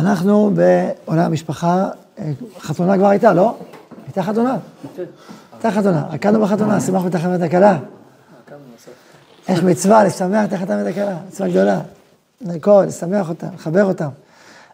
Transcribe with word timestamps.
אנחנו 0.00 0.50
בעולם 0.54 1.24
המשפחה, 1.24 1.88
חתונה 2.58 2.96
כבר 2.96 3.06
הייתה, 3.06 3.32
לא? 3.32 3.56
הייתה 4.06 4.22
חתונה. 4.22 4.56
הייתה 5.52 5.70
חתונה, 5.70 6.06
רקדנו 6.10 6.40
בחתונה, 6.40 6.80
שימחנו 6.80 7.08
את 7.08 7.14
החתונה 7.14 7.44
הכלה. 7.44 7.78
יש 9.48 9.62
מצווה 9.62 10.04
לשמח 10.04 10.44
את 10.48 10.52
החתונה 10.52 10.88
הכלה, 10.88 11.16
מצווה 11.28 11.48
גדולה. 11.48 11.80
לרקוד, 12.40 12.88
לשמח 12.88 13.28
אותם, 13.28 13.46
לחבר 13.54 13.84
אותם. 13.84 14.08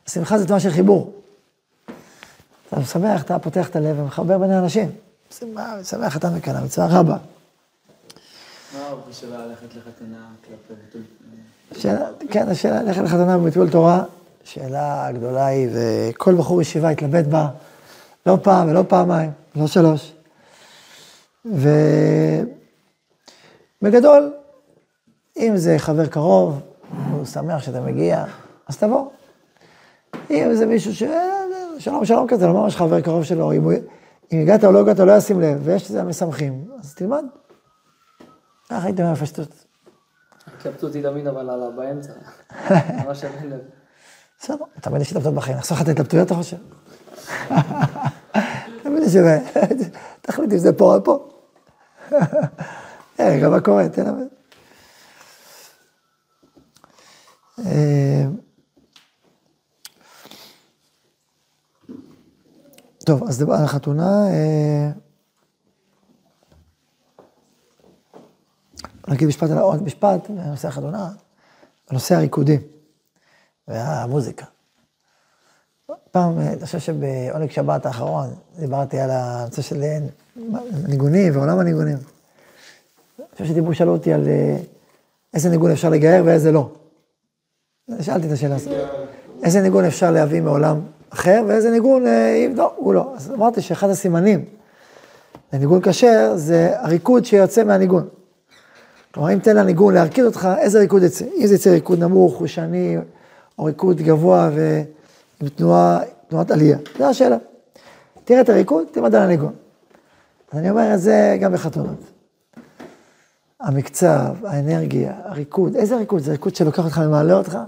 השמחה 0.07 0.39
זה 0.39 0.47
תנועה 0.47 0.61
של 0.61 0.71
חיבור. 0.71 1.13
אתה 2.69 2.81
משמח, 2.81 3.23
אתה 3.23 3.39
פותח 3.39 3.69
את 3.69 3.77
הלב 3.77 4.01
ומחבר 4.01 4.39
בין 4.39 4.51
האנשים. 4.51 4.91
שמח 5.83 6.13
חתן 6.13 6.33
וכלה, 6.37 6.61
מצווה 6.61 7.01
רבה. 7.01 7.17
מה 8.75 8.81
האופי 8.89 9.13
שלה 9.13 9.47
ללכת 9.47 9.75
לחתונה 9.75 10.27
כלפי 10.47 10.83
ביטול? 10.85 11.03
שאלה, 11.81 12.07
כן, 12.31 12.49
השאלה, 12.49 12.83
ללכת 12.83 13.03
לחתונה 13.03 13.39
בביטול 13.39 13.71
תורה, 13.71 14.05
שאלה 14.47 15.09
גדולה 15.13 15.47
היא, 15.47 15.69
וכל 15.73 16.35
בחור 16.35 16.63
ישיבה 16.63 16.89
התלבט 16.89 17.25
בה, 17.25 17.49
לא 18.27 18.39
פעם 18.43 18.69
ולא 18.69 18.85
פעמיים, 18.89 19.31
לא 19.57 19.67
שלוש. 19.67 20.13
ובגדול, 23.81 24.33
אם 25.37 25.53
זה 25.57 25.75
חבר 25.79 26.07
קרוב, 26.07 26.61
הוא 27.13 27.25
שמח 27.25 27.63
שאתה 27.63 27.81
מגיע, 27.81 28.25
אז 28.69 28.77
תבוא. 28.77 29.11
אם 30.31 30.55
זה 30.55 30.67
מישהו 30.67 30.95
ש... 30.95 31.03
שלום 31.79 32.05
שלום 32.05 32.27
כזה, 32.29 32.47
לא 32.47 32.53
ממש 32.53 32.77
חבר 32.77 33.01
קרוב 33.01 33.25
שלו, 33.25 33.53
אם, 33.53 33.63
הוא... 33.63 33.73
אם 34.33 34.41
הגעת 34.43 34.65
או 34.65 34.73
לא 34.73 34.81
הגעת, 34.81 34.99
לא 34.99 35.13
ישים 35.13 35.41
לב, 35.41 35.61
ויש 35.63 35.91
לזה 35.91 36.03
משמחים, 36.03 36.65
אז 36.81 36.95
תלמד. 36.95 37.25
ככה 38.69 38.87
הייתי 38.87 39.03
אומר 39.03 39.15
בפשטות. 39.15 39.49
התלבטות 40.59 40.95
היא 40.95 41.03
תמיד 41.03 41.27
אבל 41.27 41.51
עלה 41.51 41.71
באמצע. 41.71 42.13
ממש 43.07 43.25
אין 43.25 43.51
לב. 43.51 43.61
בסדר, 44.41 44.65
תמיד 44.81 45.03
יש 45.03 45.11
התלבטות 45.11 45.35
בחיים. 45.35 45.57
נחסוך 45.57 45.81
את 45.81 45.89
ההתלבטויות, 45.89 46.27
אתה 46.27 46.35
חושב? 46.35 46.57
תמיד 48.83 49.03
יש... 49.03 49.17
תחליט 50.21 50.53
אם 50.53 50.59
זה 50.59 50.73
פה 50.73 50.95
או 50.95 51.05
פה. 51.05 51.29
רגע, 53.19 53.49
מה 53.49 53.61
קורה? 53.61 53.89
תן 53.89 54.07
לנו. 54.07 54.27
טוב, 63.07 63.25
אז 63.29 63.39
דבר 63.39 63.55
על 63.55 63.65
החתונה. 63.65 64.29
אה, 64.29 64.91
נגיד 69.09 69.29
משפט 69.29 69.51
על 69.51 69.59
עוד 69.59 69.83
משפט 69.83 70.31
בנושא 70.31 70.69
החתונה, 70.69 71.11
בנושא 71.91 72.15
הריקודים 72.15 72.61
והמוזיקה. 73.69 74.45
פעם, 76.11 76.39
אני 76.39 76.65
חושב 76.65 76.79
שבעונג 76.79 77.51
שבת 77.51 77.87
האחרון 77.87 78.29
דיברתי 78.59 79.01
על 79.01 79.11
הנושא 79.11 79.63
של 79.63 79.83
ניגונים 80.89 81.37
ועולם 81.37 81.59
הניגונים. 81.59 81.97
אני 83.19 83.27
חושב 83.33 83.45
שדיברו, 83.45 83.75
שאלו 83.75 83.93
אותי 83.93 84.13
על 84.13 84.29
אה, 84.29 84.57
איזה 85.35 85.51
ניגון 85.51 85.71
אפשר 85.71 85.89
לגייר 85.89 86.25
ואיזה 86.25 86.53
לא. 86.53 86.71
שאלתי 88.01 88.27
את 88.27 88.33
השאלה 88.33 88.55
הזאת. 88.55 88.73
איזה 89.43 89.61
ניגון 89.61 89.85
אפשר 89.85 90.11
להביא 90.11 90.41
מעולם 90.41 90.81
אחר, 91.11 91.43
ואיזה 91.47 91.71
ניגון, 91.71 92.07
אה, 92.07 92.35
אם 92.35 92.53
לא, 92.57 92.75
הוא 92.77 92.95
לא. 92.95 93.13
אז 93.17 93.31
אמרתי 93.31 93.63
שאחד 93.63 93.91
הסימנים 93.91 94.45
לניגון 95.53 95.81
כשר 95.83 96.33
זה 96.37 96.73
הריקוד 96.79 97.25
שיוצא 97.25 97.65
מהניגון. 97.65 98.09
כלומר, 99.15 99.33
אם 99.33 99.39
תן 99.39 99.57
לניגון 99.57 99.95
להרקיד 99.95 100.25
אותך, 100.25 100.49
איזה 100.59 100.79
ריקוד 100.79 101.03
יצא? 101.03 101.25
אם 101.37 101.47
זה 101.47 101.55
יצא 101.55 101.71
ריקוד 101.71 101.99
נמוך, 101.99 102.35
חושני, 102.35 102.97
או 103.59 103.65
ריקוד 103.65 103.97
גבוה 103.97 104.51
ועם 104.55 105.49
תנועה, 105.49 106.01
תנועת 106.29 106.51
עלייה. 106.51 106.79
זו 106.99 107.05
השאלה. 107.05 107.37
תראה 108.25 108.41
את 108.41 108.49
הריקוד, 108.49 108.87
תלמד 108.93 109.15
על 109.15 109.23
הניגון. 109.23 109.53
אז 110.53 110.59
אני 110.59 110.71
אומר 110.71 110.95
את 110.95 111.01
זה 111.01 111.39
גם 111.41 111.53
בחתונות. 111.53 111.99
המקצב, 113.61 114.35
האנרגיה, 114.45 115.13
הריקוד, 115.25 115.77
איזה 115.77 115.97
ריקוד? 115.97 116.23
זה 116.23 116.31
ריקוד 116.33 116.57
שלוקח 116.57 116.85
אותך 116.85 117.01
ומעלה 117.07 117.35
אותך? 117.35 117.59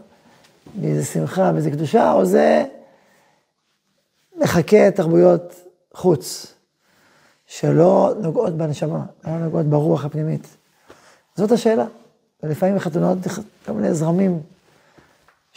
מאיזה 0.81 1.05
שמחה, 1.05 1.53
מאיזה 1.53 1.71
קדושה, 1.71 2.13
או 2.13 2.25
זה 2.25 2.65
מחכה 4.37 4.91
תרבויות 4.91 5.55
חוץ, 5.95 6.55
שלא 7.47 8.15
נוגעות 8.21 8.57
בנשמה, 8.57 9.05
לא 9.25 9.39
נוגעות 9.39 9.67
ברוח 9.67 10.05
הפנימית. 10.05 10.47
זאת 11.37 11.53
השאלה. 11.53 11.85
ולפעמים 12.43 12.77
בחתונות 12.77 13.19
כל 13.67 13.73
מיני 13.73 13.95
זרמים 13.95 14.41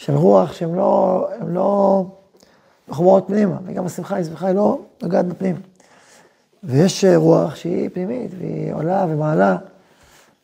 של 0.02 0.14
רוח 0.14 0.52
שהם 0.52 0.74
לא, 0.74 1.28
הם 1.38 1.54
לא 1.54 2.04
מחוברות 2.88 3.24
פנימה, 3.26 3.56
וגם 3.64 3.86
השמחה 3.86 4.16
היא 4.16 4.24
שמחה, 4.24 4.46
היא 4.46 4.54
לא 4.54 4.78
נוגעת 5.02 5.26
בפנים. 5.26 5.56
ויש 6.64 7.04
רוח 7.16 7.54
שהיא 7.54 7.90
פנימית, 7.92 8.30
והיא 8.38 8.72
עולה 8.74 9.06
ומעלה, 9.08 9.56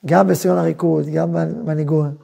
גם 0.07 0.29
בסגנון 0.29 0.59
הריקוד, 0.59 1.07
גם 1.07 1.37
בניגון. 1.65 2.15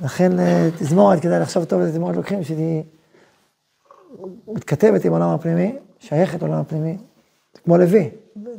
לכן 0.00 0.38
אה, 0.38 0.68
תזמורת, 0.78 1.20
כדאי 1.20 1.40
לחשוב 1.40 1.64
טוב 1.64 1.80
איזה 1.80 1.92
תזמורת 1.92 2.16
לוקחים, 2.16 2.44
שהיא 2.44 2.82
מתכתבת 4.48 5.04
עם 5.04 5.12
העולם 5.12 5.28
הפנימי, 5.28 5.76
שייכת 5.98 6.42
לעולם 6.42 6.60
הפנימי. 6.60 6.96
כמו 7.64 7.78
לוי, 7.78 8.10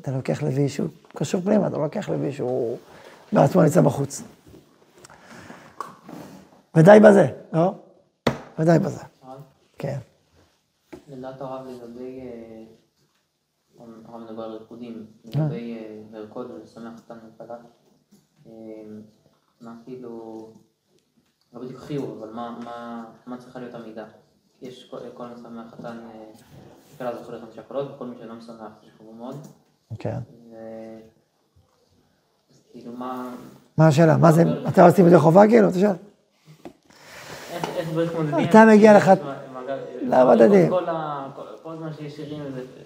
אתה 0.02 0.12
לוקח 0.12 0.44
לוי 0.44 0.70
שהוא 0.70 0.88
קשור 1.16 1.42
פנימה, 1.42 1.68
אתה 1.68 1.78
לוקח 1.78 2.10
לוי 2.10 2.31
שהוא 2.31 2.78
בעצמו 3.34 3.62
נמצא 3.62 3.81
בחוץ. 3.81 4.22
ודי 6.76 7.00
בזה, 7.04 7.28
לא? 7.54 7.74
ודי 8.59 8.80
בזה. 8.86 9.04
כן. 9.78 9.98
לדעת 11.08 11.42
הרב 11.42 11.66
לגבי, 11.68 12.20
אה, 12.20 12.64
הרב 14.06 14.22
מדבר 14.22 14.44
על 14.44 14.52
ריקודים, 14.52 15.06
לגבי 15.26 15.78
אה, 15.78 16.02
לרקוד 16.12 16.52
ולשמח 16.52 16.94
אותנו 17.00 17.20
וכלה, 17.36 17.58
מה 19.62 19.76
כאילו, 19.86 20.48
לא 21.54 21.62
בדיוק 21.62 21.80
חיוב, 21.80 22.24
אבל 22.24 22.34
מה 23.26 23.38
צריכה 23.38 23.60
להיות 23.60 23.74
המידה? 23.74 24.06
יש 24.62 24.96
כל 25.14 25.28
משמח 25.28 25.72
חתן, 25.72 25.98
כלה 26.98 27.18
זוכה 27.18 27.36
לחמישה 27.36 27.64
קולות, 27.64 27.92
וכל 27.96 28.06
מי 28.06 28.16
שאינו 28.18 28.36
משמח 28.36 28.56
זה 28.58 28.92
חשוב 28.96 29.16
מאוד. 29.16 29.48
כן. 30.00 30.20
כאילו 32.72 32.94
מה... 32.94 33.36
מה 33.78 33.88
השאלה? 33.88 34.18
מה 34.18 34.31
זה, 34.31 34.44
אתה 34.68 34.88
רוצים 34.88 35.06
בדי 35.06 35.20
חובה 35.20 35.48
כאילו? 35.48 35.70
אתה 35.70 35.80
שואל. 35.80 36.11
אתה 38.50 38.66
מגיע 38.66 38.97
לך... 38.97 39.12
למה 40.02 40.35
מדדים? 40.35 40.72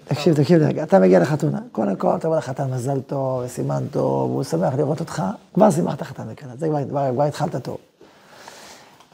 תקשיב, 0.08 0.34
תקשיב 0.34 0.62
רגע, 0.62 0.82
אתה 0.82 0.98
מגיע 0.98 1.20
לחתונה, 1.20 1.58
קודם 1.72 1.96
כל 1.96 2.16
אתה 2.16 2.26
אומר 2.28 2.38
לחתן 2.38 2.70
מזל 2.70 3.00
טוב 3.00 3.42
וסימן 3.44 3.84
טוב, 3.90 4.30
והוא 4.30 4.42
שמח 4.42 4.74
לראות 4.74 5.00
אותך, 5.00 5.22
כבר 5.54 5.70
שימחת 5.70 6.02
חתן 6.02 6.22
וכאלה, 6.30 6.52
זה 6.56 6.68
כבר 6.88 7.22
התחלת 7.22 7.56
טוב. 7.56 7.78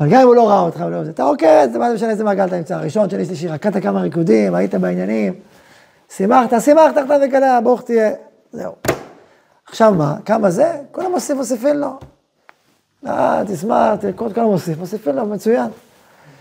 אבל 0.01 0.09
גם 0.11 0.21
אם 0.21 0.27
הוא 0.27 0.35
לא 0.35 0.49
ראה 0.49 0.61
אותך 0.61 0.85
זה, 1.05 1.11
אתה 1.11 1.25
זה 1.73 1.79
מה 1.79 1.89
זה 1.89 1.95
משנה 1.95 2.11
איזה 2.11 2.25
מעגל 2.25 2.47
אתה 2.47 2.57
נמצא, 2.57 2.77
ראשון, 2.77 3.11
שני, 3.11 3.25
שלישי, 3.25 3.49
רקדת 3.49 3.83
כמה 3.83 4.01
ריקודים, 4.01 4.55
היית 4.55 4.75
בעניינים, 4.75 5.35
שימחת, 6.09 6.61
שימחת 6.61 6.99
חתן 6.99 7.21
וכלה, 7.29 7.61
ברוך 7.61 7.83
תהיה, 7.83 8.11
זהו. 8.53 8.73
עכשיו 9.69 9.95
מה, 9.95 10.17
כמה 10.25 10.51
זה? 10.51 10.73
כולם 10.93 11.11
מוסיף, 11.11 11.37
מוסיפים 11.37 11.77
לו. 11.77 11.99
אה, 13.07 13.43
תשמח, 13.47 13.95
תרקוד, 14.01 14.35
כולם 14.35 14.47
מוסיף, 14.47 14.79
מוסיפים 14.79 15.17
לו, 15.17 15.27
מצוין. 15.27 15.71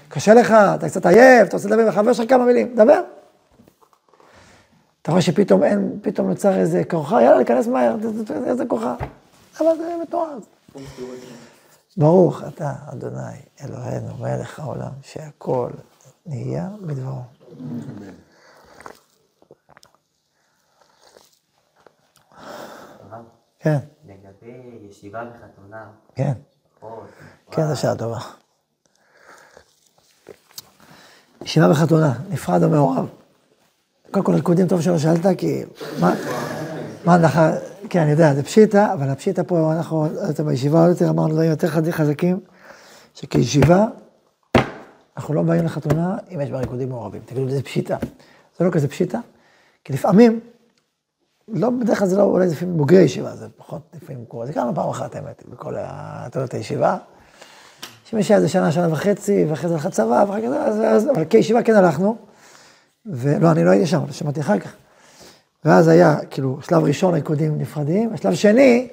קשה 0.09 0.33
לך, 0.33 0.51
אתה 0.51 0.89
קצת 0.89 1.05
עייף, 1.05 1.47
אתה 1.47 1.57
רוצה 1.57 1.67
לדבר 1.67 1.81
עם 1.81 1.87
החבר 1.87 2.13
שלך 2.13 2.29
כמה 2.29 2.45
מילים, 2.45 2.75
דבר. 2.75 3.01
אתה 5.01 5.11
רואה 5.11 5.21
שפתאום 5.21 5.63
אין, 5.63 5.99
פתאום 6.01 6.29
נוצר 6.29 6.57
איזה 6.57 6.83
כוחה, 6.89 7.21
יאללה, 7.21 7.35
להיכנס 7.35 7.67
מהר, 7.67 7.95
איזה 8.45 8.65
כוחה. 8.65 8.95
אבל 9.59 9.77
זה 9.77 9.95
מתואר. 10.03 10.37
ברוך 11.97 12.43
אתה, 12.47 12.73
אדוני, 12.93 13.37
אלוהינו, 13.63 14.17
מלך 14.19 14.59
העולם, 14.59 14.91
שהכל 15.01 15.69
נהיה 16.25 16.69
בדברו. 16.81 17.21
כן. 23.59 23.77
לגבי 24.05 24.79
ישיבה 24.89 25.23
וחתונה. 25.33 25.91
כן. 26.15 26.33
כן, 27.51 27.67
זו 27.67 27.75
שעה 27.75 27.95
טובה. 27.95 28.19
ישיבה 31.41 31.71
וחתונה, 31.71 32.13
נפרד 32.29 32.63
או 32.63 32.69
מעורב? 32.69 33.07
קודם 34.11 34.25
כל, 34.25 34.33
ריקודים 34.33 34.67
טוב 34.67 34.81
שלא 34.81 34.97
שאלת, 34.97 35.25
כי... 35.37 35.63
מה 37.05 37.15
הנחה? 37.15 37.51
כן, 37.89 37.99
אני 37.99 38.11
יודע, 38.11 38.33
זה 38.33 38.43
פשיטה, 38.43 38.93
אבל 38.93 39.09
הפשיטה 39.09 39.43
פה, 39.43 39.73
אנחנו, 39.73 40.07
בישיבה 40.45 40.81
עוד 40.81 40.89
יותר 40.89 41.09
אמרנו 41.09 41.33
דברים 41.33 41.51
יותר 41.51 41.67
חזקים, 41.91 42.39
שכישיבה, 43.15 43.85
אנחנו 45.17 45.33
לא 45.33 45.41
באים 45.41 45.65
לחתונה 45.65 46.17
אם 46.33 46.41
יש 46.41 46.49
בה 46.49 46.59
ריקודים 46.59 46.89
מעורבים. 46.89 47.21
תגידו, 47.25 47.49
זה 47.49 47.63
פשיטה. 47.63 47.97
זה 48.59 48.65
לא 48.65 48.69
כזה 48.71 48.87
פשיטה, 48.87 49.19
כי 49.83 49.93
לפעמים, 49.93 50.39
לא, 51.47 51.69
בדרך 51.69 51.99
כלל 51.99 52.07
זה 52.07 52.17
לא, 52.17 52.23
אולי 52.23 52.47
זה 52.47 52.55
לפעמים 52.55 52.77
בוגרי 52.77 53.01
ישיבה, 53.01 53.35
זה 53.35 53.47
פחות 53.57 53.81
לפעמים 54.01 54.25
קורה, 54.25 54.45
זה 54.45 54.53
קרה 54.53 54.73
פעם 54.75 54.89
אחת, 54.89 55.15
האמת, 55.15 55.43
בכל 55.49 55.75
ה... 55.77 56.23
אתה 56.27 56.39
יודע, 56.39 56.57
הישיבה, 56.57 56.97
שמי 58.05 58.23
שהיה 58.23 58.37
איזה 58.37 58.49
שנה, 58.49 58.71
שנה 58.71 58.93
וחצי, 58.93 59.45
ואחרי 59.49 59.69
זה 59.69 59.75
הלכה 59.75 59.89
צבא, 59.89 60.25
ואחר 60.27 60.41
כך, 60.41 60.47
אז, 60.47 60.81
אז, 60.85 61.09
אבל 61.09 61.25
כישיבה 61.25 61.63
כן 61.63 61.75
הלכנו, 61.75 62.15
ולא, 63.05 63.51
אני 63.51 63.63
לא 63.63 63.69
הייתי 63.69 63.85
שם, 63.85 63.97
אבל 63.97 64.11
שמעתי 64.11 64.39
אחר 64.39 64.59
כך. 64.59 64.73
ואז 65.65 65.87
היה, 65.87 66.17
כאילו, 66.29 66.57
שלב 66.61 66.83
ראשון 66.83 67.13
ריקודים 67.13 67.57
נפרדים, 67.57 68.09
ושלב 68.13 68.33
שני, 68.33 68.87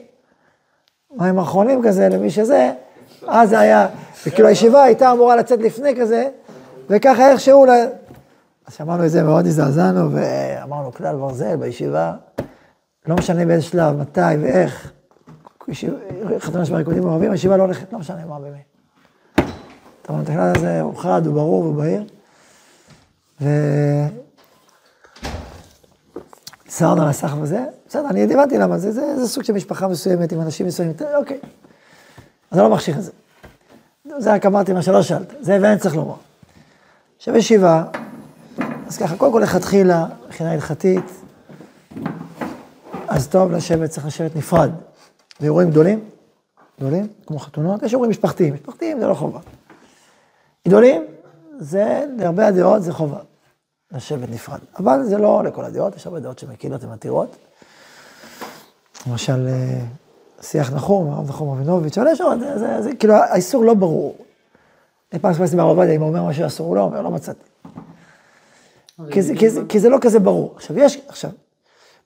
מים 1.17 1.39
אחרונים 1.39 1.83
כזה, 1.85 2.09
למי 2.09 2.31
שזה, 2.31 2.73
אז 3.27 3.49
זה 3.49 3.59
היה, 3.59 3.89
וכאילו 4.27 4.49
הישיבה 4.49 4.83
הייתה 4.83 5.12
אמורה 5.12 5.37
לצאת 5.37 5.59
לפני 5.61 5.97
כזה, 6.00 6.29
וככה 6.91 7.31
איכשהו. 7.31 7.67
אז 8.67 8.75
שמענו 8.75 9.05
את 9.05 9.11
זה, 9.11 9.23
מאוד 9.23 9.47
הזדעזענו, 9.47 10.11
ואמרנו, 10.12 10.93
כלל 10.93 11.17
ברזל 11.17 11.56
בישיבה, 11.56 12.12
לא 13.06 13.17
משנה 13.17 13.47
באיזה 13.47 13.62
שלב, 13.62 13.97
מתי 13.97 14.21
ואיך, 14.21 14.93
חתונה 16.39 16.65
של 16.65 16.75
ריקודים 16.75 17.03
מעורבים, 17.03 17.31
הישיבה 17.31 17.56
לא 17.56 17.62
הולכת, 17.62 17.93
לא 17.93 17.99
משנה 17.99 18.27
מה 18.27 18.39
במי. 18.39 18.59
אתה 20.03 20.12
אומר, 20.12 20.23
הכלל 20.23 20.53
הזה 20.56 20.81
הוא 20.81 20.97
חד, 20.97 21.27
הוא 21.27 21.35
ברור, 21.35 21.65
הוא 21.65 21.75
בהיר. 21.75 22.05
ו... 23.41 23.49
צערנו 26.67 27.03
על 27.03 27.09
הסחר 27.09 27.43
הזה, 27.43 27.65
בסדר, 27.89 28.09
אני 28.11 28.25
הבנתי 28.25 28.59
למה, 28.59 28.79
זה, 28.79 28.93
זה, 28.93 29.21
זה 29.21 29.29
סוג 29.29 29.45
של 29.45 29.53
משפחה 29.53 29.89
מסוימת 29.89 30.33
עם 30.33 30.41
אנשים 30.41 30.67
מסוימים, 30.67 30.95
אוקיי. 31.17 31.39
אז 32.50 32.59
אני 32.59 32.69
לא 32.69 32.75
מכשיר 32.75 32.95
את 32.99 33.03
זה. 33.03 33.12
זה 34.19 34.35
רק 34.35 34.47
אמרתי 34.47 34.73
מה 34.73 34.83
שלא 34.83 35.03
שאלת, 35.03 35.35
זה 35.41 35.59
ואין 35.62 35.79
צריך 35.79 35.97
לומר. 35.97 36.15
עכשיו 37.17 37.37
ישיבה, 37.37 37.85
אז 38.87 38.99
ככה, 38.99 39.17
קודם 39.17 39.33
כל 39.33 39.41
לכתחילה, 39.41 40.06
מבחינה 40.27 40.53
הלכתית, 40.53 41.05
אז 43.19 43.29
טוב 43.29 43.53
לשבת, 43.53 43.91
צריך 43.91 44.06
לשבת 44.06 44.37
נפרד. 44.37 44.70
באירועים 45.41 45.70
גדולים, 45.70 46.05
גדולים, 46.79 47.09
כמו 47.26 47.38
חתונות, 47.38 47.82
יש 47.82 47.93
אירועים 47.93 48.11
משפחתיים, 48.11 48.55
משפחתיים 48.55 49.00
זה 49.00 49.06
לא 49.06 49.15
חובה. 49.15 49.41
גדולים, 50.69 51.05
זה, 51.59 52.05
להרבה 52.19 52.47
הדעות 52.47 52.82
זה 52.82 52.93
חובה, 52.93 53.19
לשבת 53.93 54.29
נפרד. 54.31 54.59
אבל 54.79 55.03
זה 55.05 55.19
לא 55.19 55.44
לכל 55.44 55.65
הדעות, 55.65 55.97
יש 55.97 56.06
הרבה 56.06 56.20
דעות 56.20 56.38
שמקילות 56.38 56.85
ומתירות. 56.85 57.37
למשל, 59.06 59.49
אה, 59.49 59.81
שיח 60.41 60.73
נחום, 60.73 61.12
הרב 61.12 61.29
נחום 61.29 61.50
רבינוביץ', 61.50 61.99
אבל 61.99 62.06
יש 62.12 62.21
עוד, 62.21 62.41
זה, 62.41 62.59
זה, 62.59 62.82
זה, 62.82 62.94
כאילו, 62.94 63.14
האיסור 63.14 63.64
לא 63.64 63.75
ברור. 63.75 64.17
אני 65.12 65.21
פעם 65.21 65.35
חיפשתי 65.35 65.56
מהרב 65.56 65.69
עובדיה, 65.69 65.94
אם 65.94 66.00
הוא 66.00 66.09
אומר 66.09 66.25
משהו 66.25 66.47
אסור, 66.47 66.67
הוא 66.67 66.76
לא 66.76 66.81
אומר, 66.81 67.03
לא 67.03 67.11
מצאתי. 67.11 67.44
כי 69.11 69.23
זה, 69.23 69.35
כי, 69.38 69.50
זה, 69.50 69.61
כי 69.69 69.81
זה 69.81 69.88
לא 69.88 69.99
כזה 70.00 70.19
ברור. 70.19 70.53
עכשיו, 70.56 70.79
יש, 70.79 70.99
עכשיו, 71.09 71.31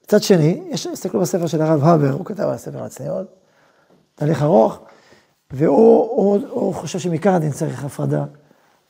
מצד 0.05 0.23
שני, 0.23 0.63
יש, 0.71 0.87
תסתכלו 0.87 1.21
בספר 1.21 1.47
של 1.47 1.63
הרב 1.63 1.85
הבר, 1.85 2.11
הוא 2.11 2.25
כתב 2.25 2.43
על 2.43 2.51
הספר 2.51 2.83
הצניעות, 2.85 3.27
תהליך 4.15 4.43
ארוך, 4.43 4.79
והוא 5.51 6.11
הוא, 6.11 6.41
הוא 6.51 6.75
חושב 6.75 6.99
שמעיקר 6.99 7.35
הדין 7.35 7.51
צריך 7.51 7.85
הפרדה 7.85 8.25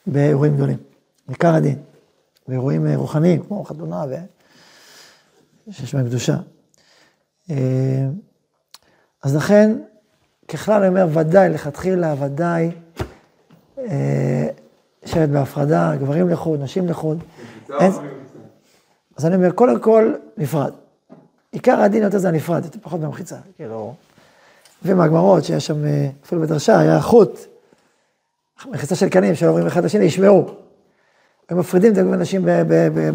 באירועים 0.07 0.57
גדולים. 0.57 0.79
מעיקר 1.29 1.55
הדין. 1.55 1.79
באירועים 2.49 2.87
אה, 2.87 2.97
רוחניים, 2.97 3.43
כמו 3.43 3.65
חתונה 3.65 4.05
ו... 4.09 4.15
שיש 5.71 5.95
בהם 5.95 6.07
קדושה. 6.07 6.37
אה, 7.51 8.07
אז 9.23 9.37
לכן, 9.37 9.77
ככלל 10.49 10.83
אני 10.83 10.89
אומר, 10.89 11.19
ודאי, 11.19 11.49
לכתחילה, 11.49 12.15
ודאי, 12.19 12.71
אה, 13.79 14.49
לשבת 15.03 15.29
בהפרדה, 15.29 15.93
גברים 15.97 16.29
לחוד, 16.29 16.61
נשים 16.61 16.89
לחוד. 16.89 17.25
אז 19.17 19.27
אני 19.27 19.35
אומר, 19.35 19.51
קודם 19.51 19.81
כל, 19.81 20.15
נפרד. 20.37 20.73
עיקר 21.53 21.81
הדין 21.81 22.03
יותר 22.03 22.19
זה 22.19 22.29
הנפרד, 22.29 22.65
יותר 22.65 22.79
פחות 22.83 23.01
מהמחיצה, 23.01 23.37
כאילו. 23.57 23.95
ומהגמרות 24.83 25.45
שיש 25.45 25.67
שם, 25.67 25.77
אפילו 26.25 26.41
בדרשה, 26.41 26.79
היה 26.79 27.01
חוט, 27.01 27.41
מחיצה 28.67 28.95
של 28.95 29.09
קנים 29.09 29.35
שעוברים 29.35 29.67
אחד 29.67 29.85
לשני, 29.85 30.05
ישמעו. 30.05 30.55
הם 31.49 31.59
מפרידים 31.59 31.93
את 31.93 31.99
אנשים 31.99 32.49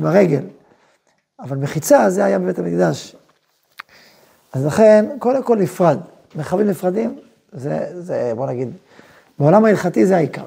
ברגל. 0.02 0.42
אבל 1.40 1.58
מחיצה 1.58 2.10
זה 2.10 2.26
היה 2.26 2.40
בבית 2.40 2.60
המקדש. 2.60 3.16
אז 4.54 4.66
לכן, 4.66 5.06
קודם 5.20 5.44
כל 5.44 5.58
נפרד. 5.58 5.98
מרחבים 6.36 6.68
נפרדים, 6.68 7.20
זה, 7.52 7.88
זה, 7.94 8.32
בוא 8.36 8.48
נגיד, 8.48 8.70
בעולם 9.40 9.66
ההלכתי 9.66 10.06
זה 10.06 10.16
העיקר. 10.16 10.46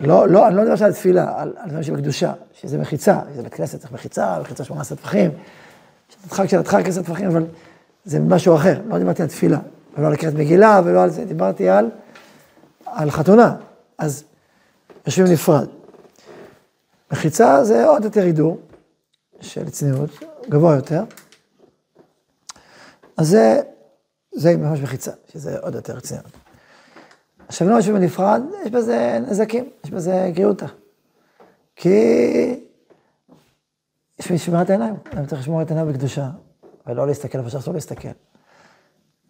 לא, 0.00 0.28
לא, 0.28 0.48
אני 0.48 0.56
לא 0.56 0.62
מדבר 0.62 0.84
על 0.84 0.92
תפילה, 0.92 1.40
על, 1.40 1.52
דברים 1.66 1.82
שבקדושה, 1.82 2.32
שזה 2.52 2.78
מחיצה, 2.78 3.20
זה 3.34 3.42
בית 3.42 3.54
כנסת, 3.54 3.80
צריך 3.80 3.92
מחיצה, 3.92 4.40
מחיצה 4.40 4.64
שמונה 4.64 4.82
עשרה 4.82 4.98
טפחים, 6.10 6.26
שתתחק 6.26 6.48
של 6.48 6.58
הדחק 6.58 6.86
עשרה 6.86 7.04
טפחים, 7.04 7.26
אבל 7.26 7.44
זה 8.04 8.20
משהו 8.20 8.56
אחר. 8.56 8.80
לא 8.86 8.98
דיברתי 8.98 9.22
על 9.22 9.28
תפילה, 9.28 9.58
ולא 9.96 10.06
על 10.06 10.16
קריאת 10.16 10.34
מגילה, 10.34 10.80
ולא 10.84 11.02
על 11.02 11.10
זה, 11.10 11.24
דיברתי 11.24 11.68
על, 11.68 11.90
על 12.86 13.10
חתונה. 13.10 13.56
אז 13.98 14.24
יושבים 15.06 15.26
נפרד. 15.32 15.68
מחיצה 17.12 17.64
זה 17.64 17.86
עוד 17.86 18.04
יותר 18.04 18.22
הידור 18.22 18.60
של 19.40 19.70
צניעות, 19.70 20.10
גבוה 20.48 20.74
יותר. 20.74 21.02
אז 23.16 23.28
זה, 23.28 23.60
זה 24.34 24.56
ממש 24.56 24.80
מחיצה, 24.80 25.10
שזה 25.32 25.58
עוד 25.58 25.74
יותר 25.74 26.00
צניעות. 26.00 26.30
עכשיו, 27.48 27.68
לא 27.68 27.74
יושבים 27.74 27.94
בנפרד, 27.94 28.42
יש 28.64 28.70
בזה 28.70 29.18
נזקים, 29.28 29.70
יש 29.84 29.90
בזה 29.90 30.30
גריעותא. 30.34 30.66
כי 31.76 31.90
יש 34.20 34.32
שמירת 34.32 34.70
העיניים, 34.70 34.94
אני 35.12 35.26
צריך 35.26 35.42
לשמור 35.42 35.62
את 35.62 35.70
העיניים 35.70 35.92
בקדושה, 35.92 36.30
ולא 36.86 37.06
להסתכל 37.06 37.38
איפה 37.38 37.50
שאסור 37.50 37.74
להסתכל. 37.74 38.08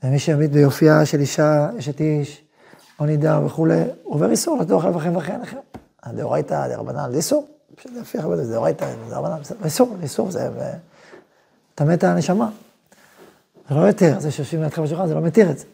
ומי 0.02 0.18
שעמיד 0.18 0.52
ביופייה 0.52 1.06
של 1.06 1.20
אישה, 1.20 1.68
אשת 1.78 2.00
איש, 2.00 2.44
או 3.00 3.06
נידה 3.06 3.40
וכולי, 3.46 3.84
עובר 4.02 4.30
איסור 4.30 4.58
לתוך 4.58 4.84
על 4.84 4.96
וכן 4.96 5.16
וכן 5.16 5.42
אחר. 5.42 5.58
הדאורייתא, 6.02 6.68
דרבנן, 6.68 7.10
זה 7.10 7.16
איסור. 7.16 7.46
שזה 7.80 8.00
לפי 8.00 8.18
הרבה 8.18 8.36
זה 8.36 8.52
דאורייתא, 8.52 8.94
זה 9.08 9.16
רבנן, 9.16 9.40
איסור, 9.64 9.96
איסור 10.02 10.30
זה, 10.30 10.48
טמא 11.74 11.92
את 11.92 12.04
הנשמה. 12.04 12.50
זה 13.68 13.74
לא 13.74 13.80
יותר, 13.80 14.20
זה 14.20 14.30
שיושבים 14.30 14.62
לידך 14.62 14.78
בשולחן, 14.78 15.06
זה 15.06 15.14
לא 15.14 15.20
מתיר 15.20 15.50
את 15.50 15.58
זה. 15.58 15.64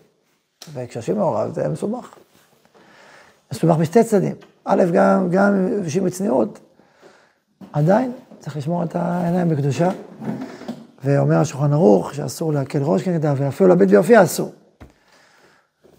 וכשיושבים 0.73 1.17
מעורב 1.19 1.55
זה 1.55 1.69
מסובך. 1.69 2.15
מסובך 3.53 3.77
משתי 3.79 4.05
צדדים. 4.05 4.35
א', 4.65 4.85
גם, 4.93 5.29
גם 5.31 5.69
יושבים 5.85 6.05
בצניעות, 6.05 6.59
עדיין 7.73 8.13
צריך 8.39 8.57
לשמור 8.57 8.85
את 8.85 8.97
העיניים 8.97 9.49
בקדושה. 9.49 9.91
ואומר 11.05 11.37
השולחן 11.37 11.73
ערוך 11.73 12.15
שאסור 12.15 12.53
להקל 12.53 12.83
ראש 12.83 13.03
כנגדה, 13.03 13.35
ואפילו 13.37 13.69
להביט 13.69 13.91
ויופיע 13.91 14.23
אסור. 14.23 14.53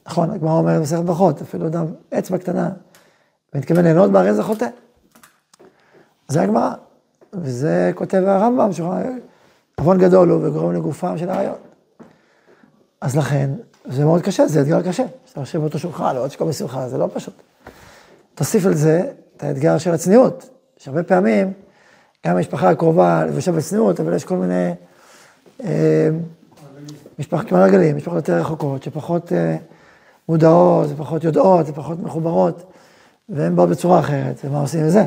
נכון, 0.07 0.31
הגמרא 0.31 0.51
אומרת 0.51 0.79
במסכת 0.79 1.03
ברכות, 1.03 1.41
אפילו 1.41 1.67
אדם 1.67 1.85
אצבע 2.17 2.37
קטנה, 2.37 2.69
ומתכוון 3.53 3.83
ליהנות 3.83 4.11
בה, 4.11 4.19
הרי 4.19 4.33
זה 4.33 4.44
חוטא. 4.44 4.67
זה 6.27 6.41
הגמרא, 6.41 6.71
וזה 7.33 7.91
כותב 7.95 8.23
הרמב"ם, 8.27 8.69
עוון 9.75 9.97
גדול 9.97 10.29
הוא 10.29 10.47
וגורם 10.47 10.73
לגופם 10.73 11.17
של 11.17 11.29
האריות. 11.29 11.59
אז 13.01 13.17
לכן, 13.17 13.49
זה 13.85 14.06
מאוד 14.06 14.21
קשה, 14.21 14.47
זה 14.47 14.61
אתגר 14.61 14.81
קשה. 14.81 15.03
שאתה 15.25 15.39
יושב 15.39 15.59
באותו 15.59 15.79
שולחן, 15.79 16.15
לעוד 16.15 16.31
שקום 16.31 16.49
בשמחה, 16.49 16.89
זה 16.89 16.97
לא 16.97 17.09
פשוט. 17.13 17.33
תוסיף 18.35 18.65
על 18.65 18.73
זה 18.73 19.11
את 19.37 19.44
האתגר 19.44 19.77
של 19.77 19.94
הצניעות, 19.94 20.49
שהרבה 20.77 21.03
פעמים, 21.03 21.53
גם 22.26 22.36
המשפחה 22.36 22.69
הקרובה 22.69 23.24
יושב 23.36 23.56
בצניעות, 23.56 24.00
אבל 24.00 24.14
יש 24.14 24.26
כל 24.26 24.36
מיני 24.36 24.74
אה, 25.64 26.09
משפחות 27.19 27.47
כמו 27.47 27.57
רגלים, 27.62 27.97
משפחות 27.97 28.16
יותר 28.16 28.40
רחוקות, 28.40 28.83
שפחות 28.83 29.33
אה, 29.33 29.57
מודעות, 30.30 30.90
ופחות 30.92 31.24
יודעות, 31.24 31.69
ופחות 31.69 32.00
מחוברות, 32.04 32.71
והן 33.30 33.56
באות 33.56 33.69
בצורה 33.69 34.00
אחרת, 34.00 34.42
ומה 34.44 34.62
עושים 34.62 34.80
עם 34.80 34.90
זה? 34.90 35.06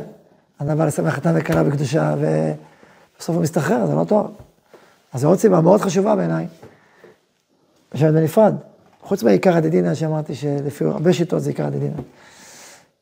אדם 0.59 0.79
בא 0.79 0.87
לשמח 0.87 1.15
חתן 1.15 1.35
וכלה 1.37 1.65
בקדושה, 1.65 2.15
ובסוף 2.19 3.37
הוא 3.37 3.43
מסתחרר, 3.43 3.87
זה 3.87 3.95
לא 3.95 4.05
טוב. 4.05 4.37
אז 5.13 5.21
זו 5.21 5.29
עוד 5.29 5.39
סיבה 5.39 5.61
מאוד 5.61 5.81
חשובה 5.81 6.17
בעיניי, 6.17 6.47
לשבת 7.95 8.15
בנפרד. 8.15 8.55
חוץ 9.03 9.23
מעיקר 9.23 9.57
הדדינא 9.57 9.95
שאמרתי 9.95 10.35
שלפי 10.35 10.85
הרבה 10.85 11.13
שיטות 11.13 11.43
זה 11.43 11.51
עיקר 11.51 11.67
הדדינא. 11.67 12.01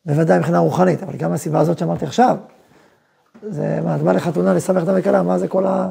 בוודאי 0.06 0.38
מבחינה 0.38 0.58
רוחנית, 0.58 1.02
אבל 1.02 1.16
גם 1.16 1.32
הסיבה 1.32 1.60
הזאת 1.60 1.78
שאמרתי 1.78 2.04
עכשיו, 2.04 2.36
זה 3.42 3.80
מה, 3.84 3.96
את 3.96 4.00
בא 4.00 4.12
לחתונה 4.12 4.54
לשמח 4.54 4.82
חתן 4.82 4.94
וכלה, 4.96 5.22
מה 5.22 5.38
זה 5.38 5.48
כל 5.48 5.66
ה... 5.66 5.90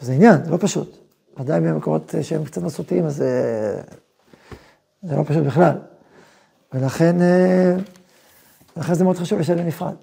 זה 0.00 0.12
עניין, 0.12 0.44
זה 0.44 0.50
לא 0.50 0.56
פשוט. 0.60 0.96
ודאי 1.40 1.60
במקומות 1.60 2.14
שהם 2.22 2.44
קצת 2.44 2.62
מסורתיים, 2.62 3.06
אז 3.06 3.16
זה, 3.16 3.80
זה 5.02 5.16
לא 5.16 5.22
פשוט 5.26 5.44
בכלל. 5.44 5.76
ולכן, 6.72 7.22
אה, 7.22 7.76
ולכן 8.76 8.94
זה 8.94 9.04
מאוד 9.04 9.16
חשוב 9.16 9.38
לשבת 9.38 9.56
בנפרד. 9.56 9.94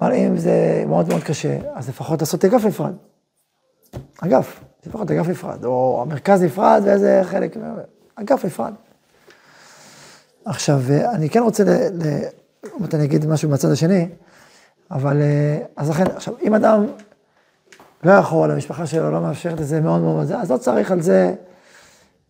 אבל 0.00 0.12
אם 0.12 0.36
זה 0.38 0.84
מאוד 0.86 1.08
מאוד 1.08 1.22
קשה, 1.22 1.58
אז 1.74 1.88
לפחות 1.88 2.20
לעשות 2.20 2.44
אגף 2.44 2.64
נפרד. 2.64 2.92
אגף, 4.20 4.60
לפחות 4.86 5.10
אגף 5.10 5.28
נפרד, 5.28 5.64
או 5.64 6.02
המרכז 6.02 6.42
נפרד 6.42 6.82
ואיזה 6.84 7.20
חלק, 7.24 7.56
אגף 8.14 8.44
נפרד. 8.44 8.74
עכשיו, 10.44 10.80
אני 11.14 11.30
כן 11.30 11.42
רוצה, 11.42 11.64
ל... 11.64 12.02
עוד 12.70 12.94
אני 12.94 13.04
אגיד 13.04 13.26
משהו 13.26 13.50
מהצד 13.50 13.70
השני, 13.70 14.08
אבל, 14.92 15.16
אז 15.76 15.90
לכן, 15.90 16.04
עכשיו, 16.16 16.34
אם 16.42 16.54
אדם 16.54 16.86
לא 18.04 18.12
יכול, 18.12 18.50
המשפחה 18.50 18.86
שלו 18.86 19.10
לא 19.10 19.20
מאפשרת 19.20 19.60
את 19.60 19.66
זה 19.66 19.80
מאוד 19.80 20.00
מאוד, 20.00 20.32
אז 20.32 20.50
לא 20.50 20.56
צריך 20.56 20.90
על 20.90 21.02
זה 21.02 21.34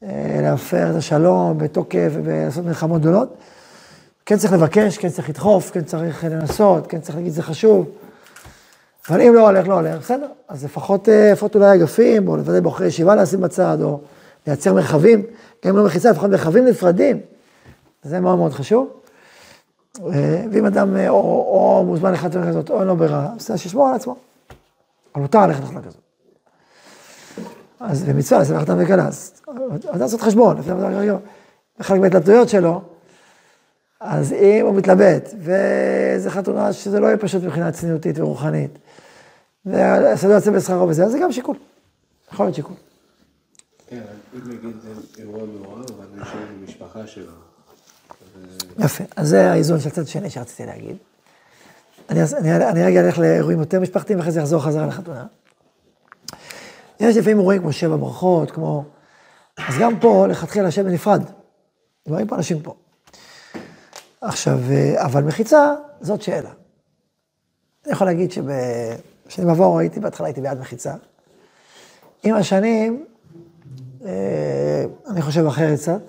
אה, 0.02 0.38
להפר 0.42 0.90
את 0.90 0.96
השלום 0.96 1.58
בתוקף 1.58 2.12
ולעשות 2.24 2.64
מלחמות 2.64 3.00
גדולות. 3.00 3.36
כן 4.26 4.36
צריך 4.36 4.52
לבקש, 4.52 4.98
כן 4.98 5.08
צריך 5.08 5.28
לדחוף, 5.28 5.70
כן 5.70 5.84
צריך 5.84 6.24
לנסות, 6.24 6.86
כן 6.86 7.00
צריך 7.00 7.16
להגיד 7.16 7.32
זה 7.32 7.42
חשוב. 7.42 7.90
אבל 9.08 9.20
אם 9.20 9.34
לא 9.34 9.48
הולך, 9.48 9.68
לא 9.68 9.74
הולך, 9.74 9.98
בסדר. 9.98 10.28
אז 10.48 10.64
לפחות, 10.64 11.08
אה, 11.08 11.32
לפחות 11.32 11.54
אולי 11.54 11.74
אגפים, 11.74 12.28
או 12.28 12.36
לוודא 12.36 12.60
בחורי 12.60 12.86
ישיבה 12.86 13.16
לשים 13.16 13.40
בצד, 13.40 13.78
או 13.82 14.00
לייצר 14.46 14.74
מרחבים, 14.74 15.22
גם 15.66 15.76
לא 15.76 15.84
מחיצה, 15.84 16.10
לפחות 16.10 16.30
מרחבים 16.30 16.64
נפרדים. 16.64 17.20
זה 18.02 18.20
מאוד 18.20 18.38
מאוד 18.38 18.52
חשוב. 18.52 19.01
אה, 20.00 20.44
ואם 20.52 20.66
אדם 20.66 20.96
או, 21.08 21.14
או 21.14 21.84
מוזמן 21.86 22.12
לחתונה 22.12 22.48
כזאת, 22.48 22.70
או 22.70 22.80
אין 22.80 22.88
לו 22.88 22.96
ברירה, 22.96 23.32
בסדר, 23.36 23.56
שישמור 23.56 23.88
על 23.88 23.94
עצמו. 23.94 24.16
אבל 25.14 25.22
מותר 25.22 25.46
ללכת 25.46 25.62
לחתונה 25.62 25.82
כזאת. 25.82 26.00
אז 27.80 28.04
במצווה, 28.04 28.40
אז 28.40 28.54
חתן 28.60 28.76
וכלה, 28.82 29.08
אז 29.08 29.42
אדם 29.90 30.00
לעשות 30.00 30.20
חשבון, 30.20 30.56
חלק 31.80 32.00
מההתלבטויות 32.00 32.48
שלו, 32.48 32.82
אז 34.00 34.32
אם 34.32 34.66
הוא 34.66 34.74
מתלבט, 34.74 35.34
וזו 35.38 36.30
חתונה 36.30 36.72
שזה 36.72 37.00
לא 37.00 37.06
יהיה 37.06 37.16
פשוט 37.16 37.42
מבחינה 37.42 37.72
צניעותית 37.72 38.18
ורוחנית, 38.18 38.78
והסדר 39.64 40.30
יוצא 40.30 40.50
בשכרו 40.50 40.88
וזה, 40.88 41.04
אז 41.04 41.12
זה 41.12 41.18
גם 41.18 41.32
שיקול. 41.32 41.56
יכול 42.32 42.46
להיות 42.46 42.54
שיקול. 42.54 42.76
כן, 43.86 44.00
אם 44.34 44.40
נגיד 44.46 44.76
אירוע 45.18 45.44
מעורב, 45.44 45.84
אבל 45.98 46.06
יושב 46.18 46.38
במשפחה 46.60 47.06
שלו. 47.06 47.51
יפה, 48.78 49.04
אז 49.16 49.28
זה 49.28 49.50
האיזון 49.50 49.80
של 49.80 49.88
הצד 49.88 50.02
השני 50.02 50.30
שרציתי 50.30 50.66
להגיד. 50.66 50.96
אני, 52.10 52.20
אני, 52.38 52.56
אני 52.56 52.84
רגע 52.84 53.00
אלך 53.00 53.18
לאירועים 53.18 53.60
יותר 53.60 53.80
משפחתיים, 53.80 54.18
ואחרי 54.18 54.32
זה 54.32 54.40
אחזור 54.40 54.62
חזרה 54.62 54.86
לחתונה. 54.86 55.26
יש 57.00 57.16
לפעמים 57.16 57.38
אירועים 57.38 57.62
כמו 57.62 57.72
שבע 57.72 57.96
ברכות, 57.96 58.50
כמו... 58.50 58.84
אז 59.56 59.74
גם 59.80 60.00
פה, 60.00 60.26
לכתחילה 60.28 60.68
השם 60.68 60.84
בנפרד. 60.84 61.22
דברים 62.08 62.26
פה 62.26 62.36
אנשים 62.36 62.62
פה. 62.62 62.74
עכשיו, 64.20 64.58
אבל 64.96 65.22
מחיצה, 65.22 65.74
זאת 66.00 66.22
שאלה. 66.22 66.50
אני 67.84 67.92
יכול 67.92 68.06
להגיד 68.06 68.32
שבשנים 68.32 69.48
עברו 69.48 69.78
הייתי, 69.78 70.00
בהתחלה 70.00 70.26
הייתי 70.26 70.40
בעד 70.40 70.60
מחיצה. 70.60 70.94
עם 72.24 72.34
השנים, 72.34 73.04
אה, 74.04 74.84
אני 75.06 75.22
חושב 75.22 75.46
אחרת 75.46 75.78
קצת, 75.78 76.00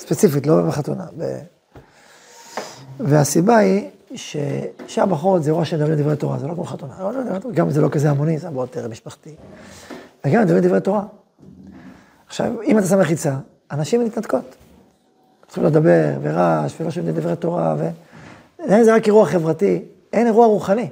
ספציפית, 0.00 0.46
לא 0.46 0.62
בחתונה. 0.62 1.04
ב... 1.18 1.38
והסיבה 3.00 3.56
היא 3.56 3.90
שהבחורות 4.86 5.42
זה 5.42 5.50
אירוע 5.50 5.64
שמדברים 5.64 5.98
דברי 5.98 6.16
תורה, 6.16 6.38
זה 6.38 6.46
לא 6.46 6.54
כמו 6.54 6.64
חתונה. 6.64 6.94
גם 7.54 7.66
אם 7.66 7.72
זה 7.72 7.80
לא 7.80 7.88
כזה 7.88 8.10
המוני, 8.10 8.38
זה 8.38 8.46
הרבה 8.46 8.60
יותר 8.60 8.88
משפחתי. 8.88 9.34
וגם 10.24 10.42
מדברים 10.42 10.62
דברי 10.62 10.80
תורה. 10.80 11.02
עכשיו, 12.26 12.62
אם 12.62 12.78
אתה 12.78 12.86
שם 12.86 13.00
מחיצה, 13.00 13.34
אנשים 13.70 14.04
מתנתקות. 14.04 14.54
צריכים 15.46 15.64
לדבר, 15.64 16.12
ורעש, 16.22 16.74
ולא 16.80 16.90
שומעים 16.90 17.14
דברי 17.14 17.36
תורה, 17.36 17.76
ו... 17.78 17.88
זה 18.84 18.94
רק 18.94 19.06
אירוע 19.06 19.26
חברתי, 19.26 19.82
אין 20.12 20.26
אירוע 20.26 20.46
רוחני. 20.46 20.88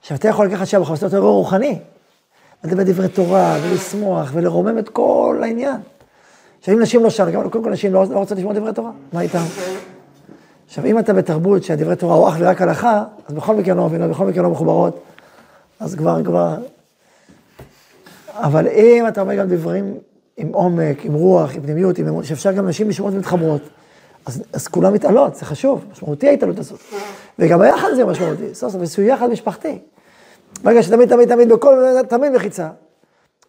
עכשיו, 0.00 0.16
אתה 0.16 0.28
יכול 0.28 0.46
לקחת 0.46 0.66
שם 0.66 0.80
בחמש 0.80 1.02
אירוע 1.02 1.30
רוחני, 1.30 1.78
לדבר 2.64 2.82
דברי 2.82 3.08
תורה, 3.08 3.58
ולשמוח, 3.62 4.30
ולרומם 4.32 4.78
את 4.78 4.88
כל 4.88 5.40
העניין. 5.42 5.80
עכשיו, 6.60 6.74
אם 6.74 6.80
נשים 6.80 7.02
לא 7.02 7.10
שם, 7.10 7.48
קודם 7.50 7.64
כל 7.64 7.70
נשים 7.70 7.92
לא, 7.92 8.04
לא 8.10 8.18
רוצות 8.18 8.38
לשמוע 8.38 8.54
דברי 8.54 8.72
תורה, 8.72 8.90
מה 9.12 9.20
איתם? 9.20 9.42
עכשיו, 10.66 10.86
אם 10.86 10.98
אתה 10.98 11.12
בתרבות 11.12 11.62
שהדברי 11.62 11.96
תורה 11.96 12.14
הוא 12.14 12.28
אך 12.28 12.34
ורק 12.38 12.62
הלכה, 12.62 13.04
אז 13.28 13.34
בכל 13.34 13.56
מקרה 13.56 13.74
לא 13.74 13.86
מבינות, 13.86 14.10
בכל 14.10 14.26
מקרה 14.26 14.42
לא 14.42 14.50
מחוברות, 14.50 15.02
אז 15.80 15.94
כבר, 15.94 16.24
כבר... 16.24 16.56
אבל 18.34 18.66
אם 18.66 19.04
אתה 19.08 19.20
אומר 19.20 19.34
גם 19.34 19.48
דברים 19.48 19.94
עם 20.36 20.48
עומק, 20.52 21.04
עם 21.04 21.12
רוח, 21.12 21.54
עם 21.54 21.62
פנימיות, 21.62 21.98
עם 21.98 22.08
אמון, 22.08 22.24
שאפשר 22.24 22.52
גם 22.52 22.68
נשים 22.68 22.88
לשמות 22.88 23.14
ומתחברות, 23.14 23.62
אז, 24.26 24.42
אז 24.52 24.68
כולם 24.68 24.92
מתעלות, 24.92 25.34
זה 25.34 25.44
חשוב, 25.44 25.84
משמעותי 25.92 26.28
ההתעלות 26.28 26.58
הזאת. 26.58 26.80
וגם 27.38 27.60
היחד 27.60 27.88
זה 27.96 28.04
משמעותי, 28.04 28.54
סוף 28.54 28.72
סוף, 28.72 28.84
זה 28.84 29.04
יחד 29.04 29.30
משפחתי. 29.30 29.78
ברגע 30.62 30.82
שתמיד, 30.82 31.08
תמיד, 31.08 31.28
תמיד, 31.28 31.48
בכל, 31.48 31.84
תמיד 32.08 32.32
מחיצה. 32.32 32.68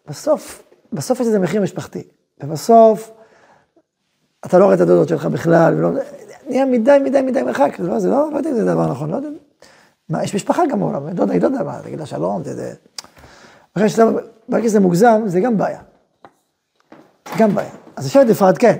בסוף, 0.08 0.62
בסוף 0.92 1.20
יש 1.20 1.26
לזה 1.26 1.38
מחיר 1.38 1.62
משפחתי. 1.62 2.02
ובסוף, 2.42 3.10
אתה 4.46 4.58
לא 4.58 4.64
רואה 4.64 4.74
את 4.74 4.80
הדודות 4.80 5.08
שלך 5.08 5.26
בכלל, 5.26 5.74
ולא, 5.74 5.90
נהיה 6.48 6.64
מדי, 6.64 6.98
מדי, 7.04 7.22
מדי 7.22 7.42
מרחק, 7.42 7.76
זה 7.78 7.88
לא, 7.88 7.98
זה 7.98 8.10
לא, 8.10 8.30
לא 8.32 8.36
יודע 8.36 8.50
אם 8.50 8.54
זה 8.54 8.64
דבר 8.64 8.90
נכון, 8.90 9.10
לא 9.10 9.16
יודע. 9.16 9.28
מה, 10.08 10.24
יש 10.24 10.34
משפחה 10.34 10.62
גם 10.70 10.80
בעולם, 10.80 11.10
דודה 11.10 11.32
היא 11.32 11.40
דודה, 11.40 11.62
מה, 11.62 11.80
תגיד 11.82 12.00
לה 12.00 12.06
שלום, 12.06 12.42
זה, 12.44 12.54
זה. 12.54 12.74
ברגע 14.48 14.68
שזה 14.68 14.80
מוגזם, 14.80 15.22
זה 15.26 15.40
גם 15.40 15.58
בעיה. 15.58 15.80
גם 17.38 17.54
בעיה. 17.54 17.70
אז 17.96 18.06
לשבת 18.06 18.26
נפרד 18.26 18.58
כן. 18.58 18.76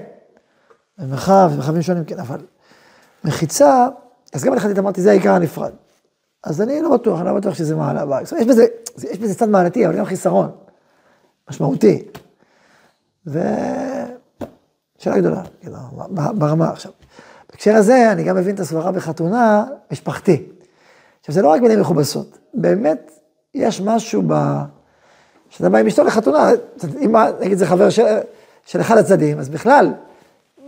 במרחב, 0.98 1.50
במרחבים 1.52 1.82
שונים 1.82 2.04
כן, 2.04 2.18
אבל 2.18 2.40
מחיצה, 3.24 3.88
אז 4.32 4.44
גם 4.44 4.52
הלכתית 4.52 4.78
אמרתי, 4.78 5.02
זה 5.02 5.10
העיקר 5.10 5.32
הנפרד. 5.32 5.72
אז 6.44 6.62
אני 6.62 6.82
לא 6.82 6.96
בטוח, 6.96 7.20
אני 7.20 7.26
לא 7.26 7.34
בטוח 7.34 7.54
שזה 7.54 7.76
מעלה 7.76 8.06
בעיה. 8.06 8.22
יש 8.22 8.46
בזה, 8.46 8.66
יש 9.10 9.18
בזה 9.18 9.34
צד 9.34 9.48
מעלתי, 9.48 9.86
אבל 9.86 9.96
גם 9.96 10.04
חיסרון. 10.04 10.50
משמעותי. 11.50 12.02
ו... 13.26 13.40
שאלה 14.98 15.18
גדולה, 15.18 15.42
כאילו, 15.60 15.76
ברמה 16.34 16.70
עכשיו. 16.70 16.92
בהקשר 17.50 17.74
הזה, 17.74 18.12
אני 18.12 18.24
גם 18.24 18.36
מבין 18.36 18.54
את 18.54 18.60
הסברה 18.60 18.92
בחתונה 18.92 19.64
משפחתי. 19.92 20.42
עכשיו, 21.20 21.34
זה 21.34 21.42
לא 21.42 21.48
רק 21.48 21.60
מילים 21.60 21.80
מכובסות. 21.80 22.38
באמת, 22.54 23.10
יש 23.54 23.80
משהו 23.80 24.22
ב... 24.26 24.34
כשאתה 25.50 25.68
בא 25.68 25.78
עם 25.78 25.86
אשתו 25.86 26.04
לחתונה, 26.04 26.50
אם 27.04 27.16
נגיד 27.40 27.58
זה 27.58 27.66
חבר 27.66 27.90
של, 27.90 28.02
של 28.66 28.80
אחד 28.80 28.98
הצדדים, 28.98 29.38
אז 29.38 29.48
בכלל, 29.48 29.92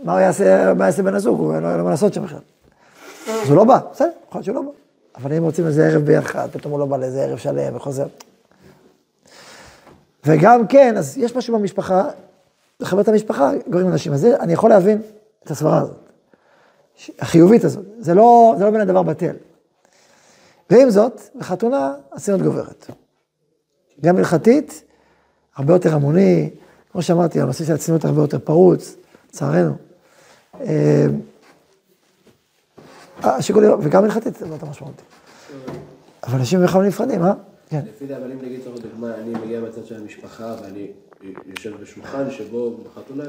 מה 0.03 0.13
הוא 0.13 0.19
יעשה, 0.19 0.73
מה 0.73 0.85
יעשה 0.85 1.03
בן 1.03 1.15
הזוג? 1.15 1.39
הוא 1.39 1.55
לא 1.55 1.67
יהיה 1.67 1.77
לו 1.77 1.83
מה 1.83 1.89
לעשות 1.89 2.13
שם 2.13 2.23
בכלל. 2.23 2.39
אז 3.27 3.49
הוא 3.49 3.55
לא 3.55 3.63
בא, 3.63 3.79
בסדר, 3.91 4.09
יכול 4.27 4.39
להיות 4.39 4.45
שהוא 4.45 4.55
לא 4.55 4.61
בא. 4.61 4.67
אבל 5.15 5.33
אם 5.33 5.43
רוצים 5.43 5.65
איזה 5.65 5.87
ערב 5.87 6.01
ביחד, 6.01 6.47
פתאום 6.51 6.71
הוא 6.71 6.79
לא 6.79 6.85
בא 6.85 6.97
לאיזה 6.97 7.23
ערב 7.23 7.37
שלם 7.37 7.75
וחוזר. 7.75 8.07
וגם 10.25 10.67
כן, 10.67 10.97
אז 10.97 11.17
יש 11.17 11.35
משהו 11.35 11.59
במשפחה, 11.59 12.03
לחבר 12.79 13.01
את 13.01 13.07
המשפחה, 13.07 13.51
גורם 13.69 13.87
אנשים. 13.87 14.13
אז 14.13 14.21
זה, 14.21 14.35
אני 14.39 14.53
יכול 14.53 14.69
להבין 14.69 15.01
את 15.43 15.51
הסברה 15.51 15.81
הזאת, 15.81 16.09
החיובית 17.19 17.63
הזאת. 17.63 17.85
זה 17.99 18.13
לא, 18.13 18.55
זה 18.57 18.63
לא 18.63 18.71
בין 18.71 18.81
הדבר 18.81 19.03
בטל. 19.03 19.35
ועם 20.69 20.89
זאת, 20.89 21.21
בחתונה, 21.35 21.93
הציונות 22.11 22.45
גוברת. 22.45 22.91
גם 24.01 24.17
הלכתית, 24.17 24.83
הרבה 25.55 25.73
יותר 25.73 25.95
המוני, 25.95 26.49
כמו 26.91 27.01
שאמרתי, 27.01 27.41
הנושא 27.41 27.65
של 27.65 27.73
הציונות 27.73 28.05
הרבה 28.05 28.21
יותר 28.21 28.39
פרוץ, 28.39 28.95
לצערנו. 29.29 29.73
אה, 30.61 31.05
השיקולים, 33.23 33.71
וגם 33.81 34.03
הלכתית 34.03 34.35
זה 34.35 34.45
לא 34.45 34.53
יותר 34.53 34.65
משמעותי. 34.65 35.03
אבל 36.23 36.39
אנשים 36.39 36.63
בכלל 36.63 36.87
נפרדים, 36.87 37.23
אה? 37.23 37.33
כן. 37.69 37.81
לפי 37.89 38.07
זה, 38.07 38.17
אבל 38.17 38.31
אם 38.31 38.37
נגיד 38.41 38.59
צריך 38.63 38.85
דוגמה, 38.85 39.15
אני 39.15 39.33
מגיע 39.33 39.59
מהצד 39.59 39.85
של 39.85 39.95
המשפחה 39.95 40.55
ואני 40.61 40.87
יושב 41.45 41.81
בשולחן 41.81 42.31
שבו 42.31 42.77
בחתונה 42.83 43.23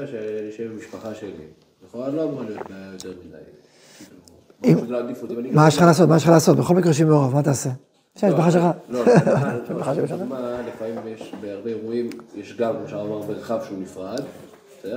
יושב 0.45 0.71
במשפחה 0.71 1.15
שלי. 1.15 1.31
לכאורה 1.87 2.09
לא 2.09 2.23
אמורה 2.23 2.43
להיות 2.43 2.69
בעיה 2.69 2.91
יותר 2.93 3.13
מדי. 3.25 3.37
מה 5.51 5.67
יש 5.67 5.77
לך 5.77 5.81
לעשות? 5.81 6.09
מה 6.09 6.17
יש 6.17 6.23
לך 6.23 6.29
לעשות? 6.29 6.57
בכל 6.57 6.73
מקרה 6.73 6.89
יושבים 6.89 7.07
מעורב, 7.07 7.33
מה 7.33 7.43
תעשה? 7.43 7.69
יש 8.15 8.23
המשפחה 8.23 8.51
שלך. 8.51 8.63
לא, 8.89 9.03
לפעמים 10.67 10.97
יש, 11.07 11.33
בהרבה 11.41 11.69
אירועים, 11.69 12.09
יש 12.35 12.57
גם, 12.57 12.75
אפשר 12.83 13.03
לומר, 13.03 13.27
מרחב 13.27 13.59
שהוא 13.67 13.77
נפרד, 13.79 14.21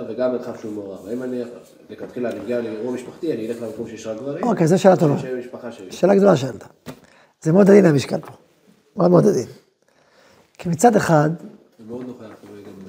וגם 0.09 0.33
מרחב 0.33 0.52
שהוא 0.61 0.73
מעורב. 0.73 1.09
אם 1.12 1.23
אני, 1.23 1.42
לכתחילה, 1.90 2.30
אני 2.30 2.40
מגיע 2.40 2.61
לאירוע 2.61 2.92
משפחתי, 2.92 3.33
אני 3.33 3.49
אלך 3.49 3.62
למקום 3.62 3.88
שיש 3.88 4.07
רק 4.07 4.16
גברים. 4.16 4.45
אוקיי, 4.45 4.66
זו 4.66 4.78
שאלה 4.78 4.97
טובה. 4.97 5.14
שאלה 5.90 6.14
גדולה 6.14 6.37
שאלת. 6.37 6.64
זה 7.42 7.52
מאוד 7.52 7.71
עדין 7.71 7.85
המשקל 7.85 8.21
פה. 8.21 8.33
מאוד 8.97 9.11
מאוד 9.11 9.26
עדין. 9.26 9.47
כי 10.59 10.69
מצד 10.69 10.97
אחד... 10.97 11.30
זה 11.78 11.85
מאוד 11.88 12.07
נוכח. 12.07 12.40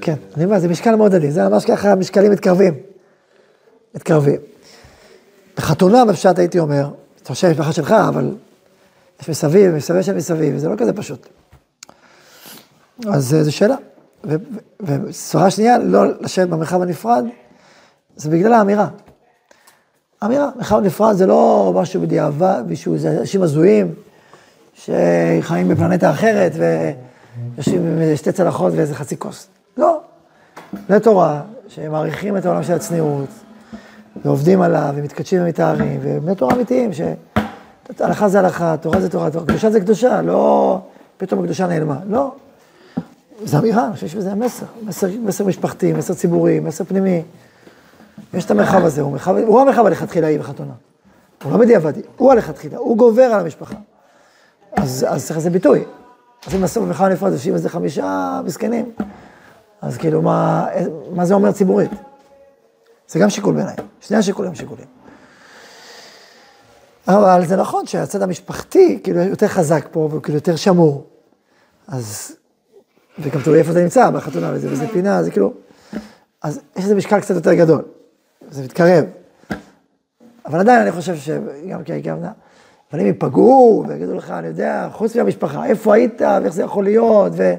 כן, 0.02 0.16
אני 0.36 0.46
אומר, 0.46 0.60
זה 0.60 0.68
משקל 0.68 0.96
מאוד 0.96 1.16
עדין. 1.16 1.32
זה 1.32 1.50
ממש 1.50 1.66
ככה, 1.66 1.96
משקלים 1.96 2.32
מתקרבים. 2.32 2.74
מתקרבים. 3.96 4.42
בחתונה, 5.58 6.06
בפשט 6.06 6.40
הייתי 6.40 6.60
אומר, 6.60 6.90
אתה 7.24 7.30
חושב 7.30 7.50
משפחה 7.50 7.74
שלך, 7.74 7.92
אבל 7.92 8.36
יש 9.22 9.30
מסביב, 9.30 9.76
מסביב 9.76 10.02
של 10.02 10.16
מסביב, 10.16 10.58
זה 10.58 10.70
לא 10.70 10.76
כזה 10.76 10.94
פשוט. 10.94 11.28
אז 13.08 13.36
זו 13.42 13.52
שאלה. 13.52 13.76
וסברה 14.80 15.50
שנייה, 15.50 15.78
לא 15.78 16.22
לשבת 16.22 16.50
במרחב 16.50 16.82
הנפרד, 16.82 17.26
זה 18.16 18.30
בגלל 18.30 18.54
האמירה. 18.54 18.88
אמירה, 20.26 20.50
מרחב 20.56 20.80
נפרד 20.80 21.16
זה 21.16 21.26
לא 21.26 21.72
משהו 21.76 22.02
בדיעבד, 22.02 22.64
מישהו, 22.68 22.98
זה 22.98 23.20
אנשים 23.20 23.42
הזויים, 23.42 23.94
שחיים 24.74 25.68
בפלנטה 25.68 26.12
אחרת, 26.12 26.52
ויושבים 26.56 27.86
עם 27.86 28.16
שתי 28.16 28.32
צלחות 28.32 28.74
ואיזה 28.76 28.96
חצי 28.96 29.18
כוס. 29.18 29.48
לא. 30.74 30.80
זה 30.90 31.00
תורה, 31.00 31.42
שמעריכים 31.68 32.38
את 32.38 32.46
העולם 32.46 32.64
של 32.64 32.74
הצניעות, 32.74 33.30
ועובדים 34.26 34.62
עליו, 34.62 34.94
ומתקדשים 34.96 35.42
ומתארים, 35.42 36.00
ובני 36.04 36.36
תורה 36.36 36.56
אמיתיים, 36.56 36.92
שהלכה 36.94 38.30
זה 38.30 38.40
הלכה, 38.40 38.76
תורה 38.78 39.02
זה 39.02 39.10
תורה, 39.10 39.30
קדושה 39.32 39.70
זה 39.70 39.80
קדושה, 39.80 40.22
לא 40.22 40.80
פתאום 41.18 41.40
הקדושה 41.40 41.68
נעלמה, 41.68 42.00
לא. 42.10 42.32
זה 43.44 43.60
אמירה, 43.60 43.86
אני 43.86 43.94
חושב 43.94 44.08
שזה 44.08 44.32
המסר, 44.32 44.66
מסר, 44.84 45.08
מסר 45.24 45.46
משפחתי, 45.46 45.94
מסר 45.94 46.14
ציבורי, 46.14 46.60
מסר 46.60 46.84
פנימי. 46.84 47.24
יש 48.34 48.46
את 48.46 48.52
המרחב 48.52 48.86
הזה, 48.86 49.02
הוא, 49.02 49.12
מרחב, 49.12 49.36
הוא 49.38 49.62
המרחב 49.62 49.86
הלכתחילאי 49.86 50.38
בחתונה. 50.38 50.74
הוא 51.44 51.52
לא 51.52 51.58
בדיעבדי, 51.58 52.02
הוא 52.18 52.32
הלכתחילה, 52.32 52.78
הוא 52.78 52.98
גובר 52.98 53.24
על 53.24 53.40
המשפחה. 53.40 53.76
אז, 54.76 55.06
אז 55.10 55.26
צריך 55.26 55.38
לזה 55.38 55.50
ביטוי. 55.50 55.84
אז 56.48 56.56
אם 56.56 56.62
בסוף 56.62 56.84
במרחב 56.84 57.06
נפרד 57.06 57.32
יושבים 57.32 57.54
איזה 57.54 57.70
חמישה 57.70 58.42
מסכנים, 58.46 58.92
אז 59.82 59.98
כאילו, 59.98 60.22
מה, 60.22 60.68
מה 61.12 61.26
זה 61.26 61.34
אומר 61.34 61.52
ציבורית? 61.52 61.92
זה 63.08 63.20
גם 63.20 63.30
שיקול 63.30 63.56
בעיניי, 63.56 63.76
שני 64.02 64.18
השיקולים 64.18 64.56
שיקולים. 64.56 64.86
אבל 67.08 67.46
זה 67.46 67.56
נכון 67.56 67.86
שהצד 67.86 68.22
המשפחתי, 68.22 69.00
כאילו, 69.04 69.20
יותר 69.20 69.48
חזק 69.48 69.88
פה, 69.92 70.00
והוא 70.00 70.22
כאילו 70.22 70.38
יותר 70.38 70.56
שמור. 70.56 71.06
אז, 71.88 72.36
וגם 73.20 73.42
תלוי 73.42 73.60
איפה 73.60 73.72
אתה 73.72 73.80
נמצא, 73.80 74.10
בחתונה 74.10 74.52
וזה, 74.54 74.72
וזה 74.72 74.88
פינה, 74.88 75.24
זה 75.24 75.32
כאילו, 75.32 75.54
אז 76.42 76.60
יש 76.76 76.86
לזה 76.86 76.96
משקל 76.96 77.20
קצת 77.20 77.36
יותר 77.36 77.54
גדול. 77.54 77.82
זה 78.52 78.64
מתקרב. 78.64 79.06
אבל 80.46 80.60
עדיין 80.60 80.82
אני 80.82 80.92
חושב 80.92 81.16
שגם 81.16 81.84
כי 81.84 81.92
כהגבנה, 81.92 82.32
אבל 82.92 83.00
אם 83.00 83.06
ייפגעו 83.06 83.86
ויגידו 83.88 84.16
לך, 84.16 84.32
אני 84.32 84.48
יודע, 84.48 84.90
חוץ 84.94 85.16
מהמשפחה, 85.16 85.66
איפה 85.66 85.96
היית 85.96 86.22
ואיך 86.22 86.54
זה 86.54 86.64
יכול 86.64 86.84
להיות, 86.84 87.32
ו... 87.36 87.54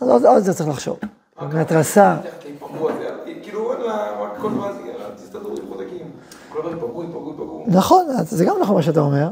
אז 0.00 0.24
עוד, 0.24 0.38
זה 0.38 0.54
צריך 0.54 0.68
לחשוב. 0.68 0.98
מהתרסה. 1.52 2.16
כאילו. 3.42 3.72
נכון, 7.66 8.06
זה 8.22 8.44
גם 8.44 8.56
נכון 8.60 8.74
מה 8.74 8.82
שאתה 8.82 9.00
אומר, 9.00 9.28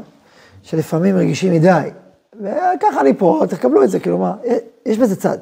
שלפעמים 0.63 1.17
רגישים 1.17 1.53
מדי. 1.53 1.89
וככה 2.33 3.01
אני 3.01 3.13
פה, 3.17 3.43
תקבלו 3.49 3.83
את 3.83 3.89
זה, 3.89 3.99
כאילו 3.99 4.17
מה, 4.17 4.35
יש 4.85 4.97
בזה 4.97 5.15
צד. 5.15 5.37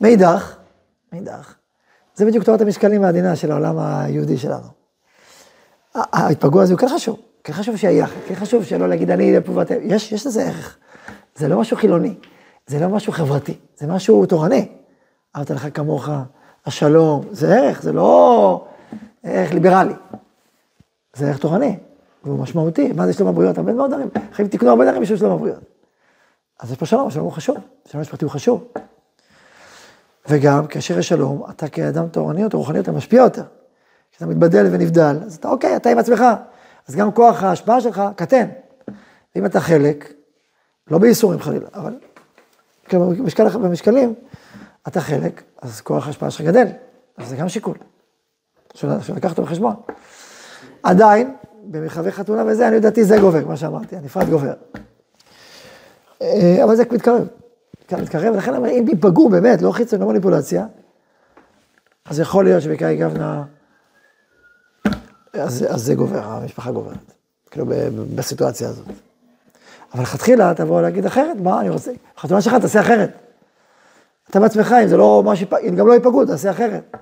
מאידך, 0.00 0.56
מאידך, 1.12 1.54
זה 2.14 2.24
בדיוק 2.24 2.44
תורת 2.44 2.60
המשקלים 2.60 3.04
העדינה 3.04 3.36
של 3.36 3.50
העולם 3.50 3.78
היהודי 3.78 4.38
שלנו. 4.38 4.66
ההתפגעו 5.94 6.62
הזה 6.62 6.72
הוא 6.72 6.78
כן 6.78 6.88
חשוב, 6.88 7.20
כן 7.44 7.52
חשוב 7.52 7.76
שיהיה 7.76 7.98
יחד, 7.98 8.16
כן 8.26 8.34
חשוב 8.34 8.64
שלא 8.64 8.88
להגיד 8.88 9.10
אני 9.10 9.34
פה 9.44 9.52
ואתם, 9.54 9.74
יש, 9.82 10.12
יש 10.12 10.26
לזה 10.26 10.42
ערך. 10.42 10.76
זה 11.36 11.48
לא 11.48 11.60
משהו 11.60 11.76
חילוני, 11.76 12.14
זה 12.68 12.80
לא 12.80 12.88
משהו 12.88 13.12
חברתי, 13.12 13.54
זה 13.76 13.86
משהו 13.86 14.26
תורני. 14.26 14.68
אהבת 15.36 15.50
לך 15.50 15.68
כמוך, 15.74 16.08
השלום, 16.66 17.24
זה 17.30 17.58
ערך, 17.58 17.82
זה 17.82 17.92
לא 17.92 18.66
ערך 19.22 19.52
ליברלי. 19.52 19.94
זה 21.16 21.28
ערך 21.28 21.38
תורני, 21.38 21.78
והוא 22.24 22.38
משמעותי. 22.38 22.92
מה 22.92 23.06
זה 23.06 23.12
שלום 23.12 23.28
הבריות? 23.28 23.58
הרבה 23.58 23.72
מאוד 23.72 23.90
דברים, 23.90 24.08
חייבים 24.32 24.58
תקנו 24.58 24.70
הרבה 24.70 24.84
דברים 24.84 25.02
בשביל 25.02 25.18
שלום 25.18 25.32
הבריות. 25.32 25.60
אז 26.60 26.72
יש 26.72 26.78
פה 26.78 26.86
שלום, 26.86 27.10
שלום 27.10 27.24
הוא 27.24 27.32
חשוב, 27.32 27.56
שלום 27.84 28.00
משפטי 28.00 28.24
הוא 28.24 28.32
חשוב. 28.32 28.72
וגם 30.28 30.66
כאשר 30.66 30.98
יש 30.98 31.08
שלום, 31.08 31.42
אתה 31.50 31.68
כאדם 31.68 32.08
תורני 32.08 32.44
או 32.44 32.48
רוחני 32.52 32.80
אתה 32.80 32.92
משפיע 32.92 33.22
יותר. 33.22 33.44
כשאתה 34.10 34.26
מתבדל 34.26 34.66
ונבדל, 34.72 35.16
אז 35.26 35.34
אתה 35.34 35.48
אוקיי, 35.48 35.76
אתה 35.76 35.90
עם 35.90 35.98
עצמך. 35.98 36.24
אז 36.88 36.96
גם 36.96 37.12
כוח 37.12 37.42
ההשפעה 37.42 37.80
שלך 37.80 38.02
קטן. 38.16 38.48
ואם 39.34 39.46
אתה 39.46 39.60
חלק, 39.60 40.12
לא 40.90 40.98
בייסורים 40.98 41.40
חלילה, 41.40 41.68
אבל 41.74 41.98
במשקל, 42.94 43.48
במשקלים, 43.48 44.14
אתה 44.88 45.00
חלק, 45.00 45.42
אז 45.62 45.80
כוח 45.80 46.06
ההשפעה 46.06 46.30
שלך 46.30 46.46
גדל. 46.46 46.66
אז 47.16 47.28
זה 47.28 47.36
גם 47.36 47.48
שיקול. 47.48 47.76
שלקח 48.74 49.30
אותו 49.30 49.42
בחשבון. 49.42 49.74
עדיין, 50.82 51.34
במרחבי 51.64 52.12
חתונה 52.12 52.44
וזה, 52.46 52.68
אני 52.68 52.76
לדעתי 52.76 53.04
זה 53.04 53.16
גובר, 53.20 53.46
מה 53.46 53.56
שאמרתי, 53.56 53.96
הנפרד 53.96 54.30
גובר. 54.30 54.52
אה, 56.22 56.64
אבל 56.64 56.76
זה 56.76 56.82
מתקרב. 56.92 57.26
מתקרב, 57.92 58.34
ולכן 58.34 58.50
אני 58.50 58.58
אומר, 58.58 58.70
אם 58.70 58.88
ייפגעו 58.88 59.28
באמת, 59.28 59.62
לא 59.62 59.72
חיצון, 59.72 60.00
לא 60.00 60.06
מניפולציה, 60.06 60.66
אז 62.04 62.20
יכול 62.20 62.44
להיות 62.44 62.62
שבקאי 62.62 62.96
גבנה, 62.96 63.44
אז, 65.32 65.66
אז 65.68 65.82
זה 65.82 65.94
גובר, 65.94 66.22
המשפחה 66.22 66.72
גוברת, 66.72 67.12
כאילו 67.50 67.66
בסיטואציה 68.14 68.68
הזאת. 68.68 68.86
אבל 69.94 70.02
לכתחילה 70.02 70.54
תבוא 70.54 70.82
להגיד 70.82 71.06
אחרת, 71.06 71.36
מה 71.36 71.60
אני 71.60 71.68
רוצה, 71.68 71.92
חתונה 72.18 72.40
שלך 72.40 72.54
תעשה 72.54 72.80
אחרת. 72.80 73.10
אתה 74.30 74.40
בעצמך, 74.40 74.74
אם 74.82 74.88
זה 74.88 74.96
לא 74.96 75.22
מה 75.24 75.36
שיפ... 75.36 75.54
אם 75.54 75.76
גם 75.76 75.86
לא 75.86 75.92
ייפגעו, 75.92 76.26
תעשה 76.26 76.50
אחרת. 76.50 76.96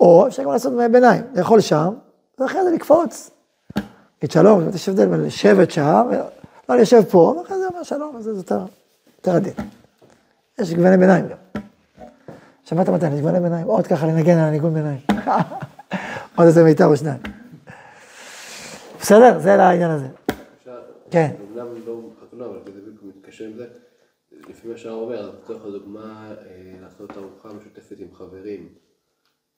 או 0.00 0.26
אפשר 0.26 0.42
גם 0.42 0.52
לעשות 0.52 0.72
ביניים, 0.92 1.22
לאכול 1.34 1.60
שם, 1.60 1.94
ואחרי 2.38 2.64
זה 2.64 2.70
לקפוץ. 2.70 3.30
להגיד 3.76 4.30
שלום, 4.30 4.68
יש 4.74 4.88
הבדל 4.88 5.06
בין 5.06 5.22
לשבת 5.24 5.70
שם, 5.70 6.08
לא, 6.68 6.74
אני 6.74 6.80
יושב 6.80 7.02
פה, 7.10 7.34
ואחרי 7.38 7.58
זה 7.58 7.66
אומר 7.66 7.82
שלום, 7.82 8.20
זה 8.20 8.30
יותר, 8.30 8.60
יותר 9.18 9.36
עדין. 9.36 9.52
יש 10.58 10.74
גווני 10.74 10.96
ביניים 10.96 11.28
גם. 11.28 11.62
שמעת 12.64 12.88
מתי, 12.88 13.06
יש 13.06 13.20
גווני 13.20 13.40
ביניים, 13.40 13.66
עוד 13.66 13.86
ככה 13.86 14.06
לנגן 14.06 14.38
על 14.38 14.44
הניגון 14.44 14.74
ביניים. 14.74 15.00
עוד 16.36 16.46
איזה 16.46 16.64
מיתר 16.64 16.86
או 16.86 16.96
שניים. 16.96 17.18
בסדר? 19.00 19.38
זה 19.38 19.56
לעניין 19.56 19.90
הזה. 19.90 20.06
כן. 21.10 21.30
אומנם 21.40 21.66
לא 21.86 22.00
חתונה, 22.22 22.44
אבל 22.44 22.58
זה 22.64 22.80
בדיוק 22.80 23.02
מתקשר 23.02 23.44
עם 23.44 23.56
זה. 23.56 23.66
לפי 24.48 24.68
מה 24.68 24.76
שהרב 24.76 24.98
אומר, 24.98 25.32
לצורך 25.42 25.64
הדוגמה, 25.64 26.34
לעשות 26.82 27.10
ארוחה 27.10 27.48
משותפת 27.48 27.96
עם 27.98 28.14
חברים. 28.14 28.68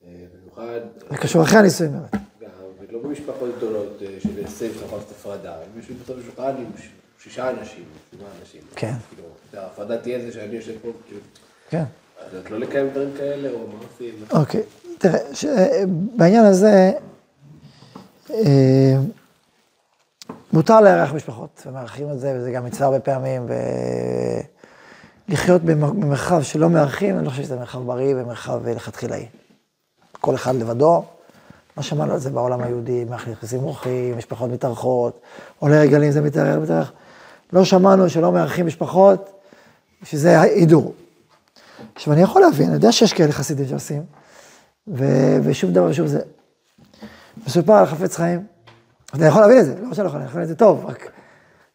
במיוחד... 0.03 0.81
זה 1.11 1.17
קשור 1.17 1.43
אחרי 1.43 1.59
הנישואים. 1.59 1.93
גם, 2.41 2.49
ולא 2.81 3.03
במשפחות 3.03 3.51
גדולות 3.57 4.03
של 4.19 4.45
עשרים 4.45 4.73
שולחן 4.75 4.97
הפרדה, 4.97 5.55
הם 5.55 5.69
יושבים 5.77 5.99
בסוף 6.05 6.17
בשולחן 6.19 6.57
עם 6.59 6.67
שישה 7.19 7.51
אנשים, 7.51 7.85
שבעה 8.11 8.29
אנשים. 8.41 8.63
כן. 8.75 8.93
כאילו, 9.09 9.29
ההפרדה 9.55 9.99
תהיה 9.99 10.21
זה 10.21 10.33
שאני 10.33 10.57
יושב 10.57 10.75
פה, 10.83 10.89
כאילו... 11.07 11.21
כן. 11.71 11.85
אז 12.19 12.35
את 12.35 12.51
לא 12.51 12.59
לקיים 12.59 12.91
דברים 12.91 13.11
כאלה, 13.17 13.51
או 13.51 13.67
מה 13.69 13.75
עושים? 13.93 14.15
אוקיי, 14.31 14.63
תראה, 14.99 15.19
בעניין 16.17 16.45
הזה, 16.45 16.93
מותר 20.53 20.81
לארח 20.81 21.13
משפחות, 21.13 21.63
ומארחים 21.67 22.11
את 22.11 22.21
זה, 22.21 22.35
וזה 22.37 22.51
גם 22.51 22.65
מצווה 22.65 22.87
הרבה 22.87 23.01
פעמים, 23.01 23.47
ולחיות 25.29 25.63
במרחב 25.63 26.43
שלא 26.43 26.71
מארחים, 26.71 27.17
אני 27.17 27.25
לא 27.25 27.31
חושב 27.31 27.43
שזה 27.43 27.57
מרחב 27.57 27.79
בריא 27.87 28.15
ומרחב 28.17 28.69
לכתחילאי. 28.69 29.27
כל 30.21 30.35
אחד 30.35 30.55
לבדו. 30.55 31.05
לא 31.77 31.83
שמענו 31.83 32.13
על 32.13 32.19
זה 32.19 32.31
בעולם 32.31 32.61
היהודי, 32.61 33.05
נכנסים 33.31 33.63
אורחים, 33.63 34.19
משפחות 34.19 34.51
מתארחות, 34.51 35.21
עולה 35.59 35.81
רגלים 35.81 36.11
זה 36.11 36.21
מתארח, 36.21 36.57
מתארח. 36.63 36.93
לא 37.53 37.65
שמענו 37.65 38.11
שלא 38.11 38.33
מארחים 38.33 38.67
משפחות, 38.67 39.31
שזה 40.03 40.41
הידור. 40.41 40.95
עכשיו, 41.95 42.13
אני 42.13 42.23
יכול 42.23 42.43
להבין, 42.43 42.67
אני 42.67 42.75
יודע 42.75 42.93
שיש 42.93 43.13
כאלה 43.13 43.33
חסידים 43.33 43.67
שעושים, 43.69 44.03
ו- 44.89 45.39
ושום 45.43 45.73
דבר, 45.73 45.93
שוב 45.93 46.07
זה. 46.07 46.21
מסופר 47.47 47.73
על 47.73 47.87
חפץ 47.87 48.17
חיים, 48.17 48.47
אני 49.15 49.27
יכול 49.27 49.41
להבין 49.41 49.59
את 49.59 49.67
זה, 49.67 49.75
לא 49.81 49.95
שאני 49.95 50.05
לא 50.05 50.09
יכול, 50.09 50.21
להבין 50.21 50.43
את 50.43 50.49
זה 50.49 50.55
טוב, 50.55 50.87
רק, 50.87 51.11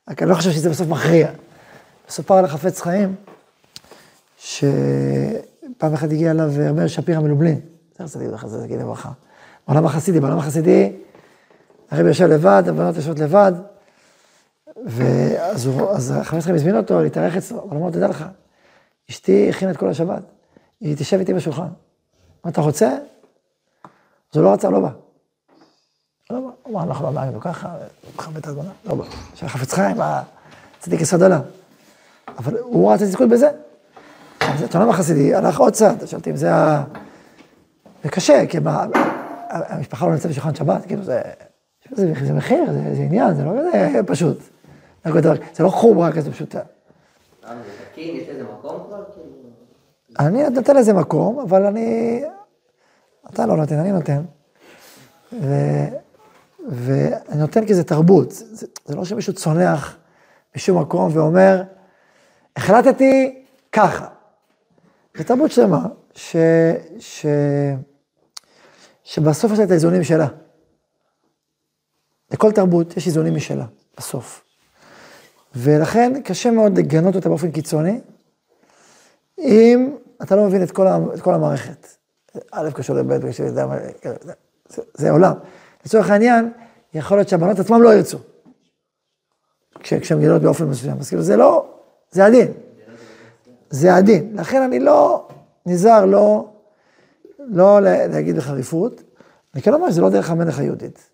רק 0.09 0.21
אני 0.21 0.29
לא 0.29 0.35
חושב 0.35 0.51
שזה 0.51 0.69
בסוף 0.69 0.87
מכריע. 0.87 1.31
מסופר 2.09 2.33
על 2.33 2.45
החפץ 2.45 2.81
חיים, 2.81 3.15
שפעם 4.37 5.93
אחת 5.93 6.11
הגיע 6.11 6.31
אליו 6.31 6.51
רבי 6.69 6.89
שפירא 6.89 7.19
מלובלין. 7.19 7.59
יותר 7.91 8.07
צדיק 8.07 8.27
וחסד, 8.33 8.65
תגיד 8.65 8.79
לברכה. 8.79 9.11
בעולם 9.67 9.85
החסידי, 9.85 10.19
בעולם 10.19 10.37
החסידי, 10.37 10.91
הרבי 11.91 12.07
יושב 12.07 12.25
לבד, 12.25 12.63
הבנות 12.67 12.95
יושבות 12.95 13.19
לבד, 13.19 13.51
ואז 14.85 16.13
חבר 16.23 16.39
שלכם 16.39 16.55
הזמין 16.55 16.77
אותו 16.77 17.01
להתארח 17.01 17.37
אצלו, 17.37 17.63
אבל 17.63 17.77
הוא 17.77 17.83
אמר, 17.83 17.91
תדע 17.91 18.07
לך, 18.07 18.25
אשתי 19.09 19.49
הכינה 19.49 19.71
את 19.71 19.77
כל 19.77 19.89
השבת, 19.89 20.23
היא 20.81 20.95
תשב 20.97 21.19
איתי 21.19 21.33
בשולחן. 21.33 21.67
מה 22.45 22.51
אתה 22.51 22.61
רוצה? 22.61 22.87
אז 22.87 24.37
הוא 24.37 24.43
לא 24.43 24.53
רצה, 24.53 24.69
לא 24.69 24.79
בא. 24.79 24.89
לא. 26.29 26.37
הוא 26.63 26.79
אמר, 26.79 26.83
אנחנו 26.83 27.05
לא 27.05 27.11
נהגנו 27.11 27.39
ככה, 27.39 27.75
מכבד 28.15 28.37
את 28.37 28.47
הזמנה, 28.47 28.69
לא 28.85 28.95
בא. 28.95 29.03
עכשיו 29.31 29.49
חפץ 29.49 29.73
חיים, 29.73 29.97
צדיק 30.79 31.01
יסוד 31.01 31.23
עולם. 31.23 31.41
אבל 32.37 32.57
הוא 32.57 32.93
רצה 32.93 33.03
לזכות 33.03 33.29
בזה. 33.29 33.49
אז 34.39 34.63
את 34.63 34.75
העולם 34.75 34.89
החסידי 34.89 35.35
הלך 35.35 35.59
עוד 35.59 35.73
צעד, 35.73 36.05
שאלתי 36.05 36.31
אם 36.31 36.35
זה 36.35 36.55
ה... 36.55 36.83
זה 38.03 38.09
קשה, 38.09 38.45
כי 38.49 38.57
המשפחה 39.49 40.05
לא 40.05 40.11
נמצאת 40.11 40.31
בשולחן 40.31 40.55
שבת, 40.55 40.85
כאילו 40.85 41.03
זה, 41.03 41.21
זה, 41.91 42.13
זה 42.25 42.33
מחיר, 42.33 42.65
זה, 42.73 42.95
זה 42.95 43.01
עניין, 43.01 43.35
זה 43.35 43.43
לא 43.43 43.51
כזה 43.51 43.99
פשוט. 44.07 44.37
זה 45.53 45.63
לא 45.63 45.69
חומרה 45.69 46.11
כזה 46.11 46.31
פשוטה. 46.31 46.59
אני 50.19 50.49
נותן 50.49 50.75
לזה 50.75 50.93
מקום, 50.93 51.39
אבל 51.39 51.65
אני... 51.65 52.21
אתה 53.33 53.45
לא 53.45 53.57
נותן, 53.57 53.75
אני 53.75 53.91
נותן. 53.91 54.21
ואני 56.69 57.39
נותן 57.39 57.65
כי 57.65 57.73
זה 57.73 57.83
תרבות. 57.83 58.31
זה, 58.31 58.67
זה 58.85 58.95
לא 58.95 59.05
שמישהו 59.05 59.33
צונח 59.33 59.97
בשום 60.55 60.81
מקום 60.81 61.09
ואומר, 61.13 61.63
החלטתי 62.55 63.43
ככה. 63.71 64.07
זה 65.17 65.23
תרבות 65.23 65.51
שלמה, 65.51 65.85
ש... 66.13 66.35
ש... 66.99 67.25
שבסוף 69.03 69.51
יש 69.51 69.59
לה 69.59 69.65
את 69.65 69.71
האיזונים 69.71 70.03
שלה. 70.03 70.27
לכל 72.31 72.51
תרבות 72.51 72.97
יש 72.97 73.07
איזונים 73.07 73.35
משלה, 73.35 73.65
בסוף. 73.97 74.43
ולכן 75.55 76.21
קשה 76.23 76.51
מאוד 76.51 76.77
לגנות 76.77 77.15
אותה 77.15 77.29
באופן 77.29 77.51
קיצוני, 77.51 77.99
אם 79.39 79.95
אתה 80.23 80.35
לא 80.35 80.45
מבין 80.45 80.63
את 80.63 80.71
כל, 80.71 80.87
את 81.15 81.21
כל 81.21 81.33
המערכת, 81.33 81.87
א' 82.51 82.69
קשור 82.71 82.95
לב' 82.95 83.29
קשור 83.29 83.45
לזה, 83.45 83.63
זה, 84.69 84.81
זה 84.93 85.11
עולם. 85.11 85.33
לצורך 85.85 86.09
העניין, 86.09 86.51
יכול 86.93 87.17
להיות 87.17 87.29
שהבנות 87.29 87.59
עצמן 87.59 87.81
לא 87.81 87.93
ירצו. 87.93 88.17
כש- 89.79 89.93
כשהן 89.93 90.21
גדלות 90.21 90.41
באופן 90.41 90.65
מסוים, 90.65 90.97
אז 90.99 91.09
כאילו 91.09 91.21
זה 91.23 91.37
לא, 91.37 91.65
זה 92.11 92.25
הדין. 92.25 92.51
זה 93.69 93.95
הדין. 93.95 94.33
לכן 94.39 94.61
אני 94.61 94.79
לא 94.79 95.27
נזהר 95.65 96.05
לא, 96.05 96.47
לא 97.39 97.79
לה- 97.81 98.07
להגיד 98.07 98.35
בחריפות, 98.35 99.01
אני 99.53 99.61
כן 99.61 99.73
אומר 99.73 99.89
שזה 99.91 100.01
לא 100.01 100.09
דרך 100.09 100.29
המלך 100.29 100.59
היהודית, 100.59 101.09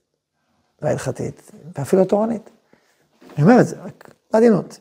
וההלכתית, 0.81 1.51
ואפילו 1.77 2.01
התורנית. 2.01 2.49
אני 3.37 3.43
אומר 3.43 3.61
את 3.61 3.67
זה, 3.67 3.75
רק 3.83 4.13
בעדינות. 4.33 4.79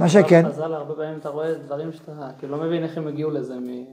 מה 0.00 0.08
שכן- 0.08 0.42
חז"ל, 0.48 0.74
הרבה 0.74 0.94
פעמים 0.94 1.18
אתה 1.18 1.28
רואה 1.28 1.54
דברים 1.54 1.92
שאתה 1.92 2.30
כאילו 2.38 2.56
לא 2.58 2.64
מבין 2.64 2.82
איך 2.84 2.96
הם 2.96 3.06
הגיעו 3.06 3.30
לזה, 3.30 3.54
מ- 3.54 3.84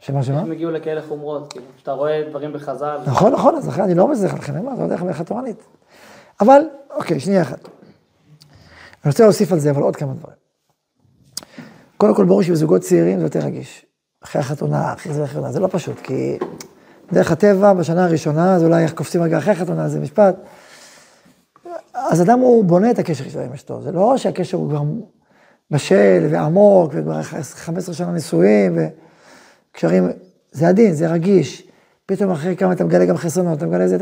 שמה 0.00 0.18
איך 0.18 0.26
שמה? 0.26 0.40
הם 0.40 0.52
הגיעו 0.52 0.70
לכאלה 0.70 1.02
חומרות, 1.02 1.52
כאילו, 1.52 1.66
שאתה 1.76 1.92
רואה 1.92 2.22
דברים 2.30 2.52
בחז"ל. 2.52 2.98
נכון, 3.06 3.32
נכון, 3.32 3.54
אז 3.54 3.68
לכן 3.68 3.82
אני 3.82 3.94
לא 3.94 4.14
זה 4.14 4.26
לכן, 4.26 4.54
אני 4.54 4.76
זה 4.76 4.82
לא 4.82 4.88
דרך 4.88 5.02
המלך 5.02 5.20
התורנית. 5.20 5.62
אבל, 6.40 6.60
אוקיי, 6.90 7.20
שנייה 7.20 7.42
אחת. 7.42 7.68
אני 9.04 9.10
רוצה 9.10 9.24
להוסיף 9.24 9.52
על 9.52 9.58
זה, 9.58 9.70
אבל 9.70 9.82
עוד 9.82 9.96
כמה 9.96 10.12
דברים. 10.14 10.36
קודם 11.96 12.14
כל, 12.14 12.24
ברור 12.24 12.42
שבזוגות 12.42 12.80
צעירים 12.80 13.18
זה 13.18 13.24
יותר 13.24 13.40
רגיש. 13.40 13.86
אחרי 14.24 14.40
החתונה, 14.40 14.92
אחרי 14.92 15.14
זה 15.14 15.24
החתונה, 15.24 15.52
זה 15.52 15.60
לא 15.60 15.68
פשוט, 15.70 16.00
כי 16.02 16.38
דרך 17.12 17.32
הטבע, 17.32 17.72
בשנה 17.72 18.04
הראשונה, 18.04 18.54
אז 18.54 18.64
אולי 18.64 18.82
איך 18.82 18.92
קופצים 18.92 19.22
רגע 19.22 19.38
אחרי 19.38 19.52
החתונה, 19.52 19.88
זה 19.88 20.00
משפט. 20.00 20.36
אז 21.94 22.22
אדם 22.22 22.38
הוא 22.38 22.64
בונה 22.64 22.90
את 22.90 22.98
הקשר 22.98 23.28
שלו 23.28 23.42
עם 23.42 23.52
אשתו, 23.52 23.82
זה 23.82 23.92
לא 23.92 24.16
שהקשר 24.16 24.56
הוא 24.56 24.68
כבר 24.68 24.82
בשל 25.70 26.26
ועמוק, 26.30 26.92
וכבר 26.94 27.22
15 27.22 27.94
שנה 27.94 28.12
נישואים, 28.12 28.78
וקשרים, 29.78 30.08
זה 30.52 30.68
עדין, 30.68 30.92
זה 30.92 31.08
רגיש. 31.08 31.68
פתאום 32.06 32.30
אחרי 32.30 32.56
כמה 32.56 32.72
אתה 32.72 32.84
מגלה 32.84 33.04
גם 33.04 33.16
חסרונות, 33.16 33.58
אתה 33.58 33.66
מגלה 33.66 33.84
איזה, 33.84 33.96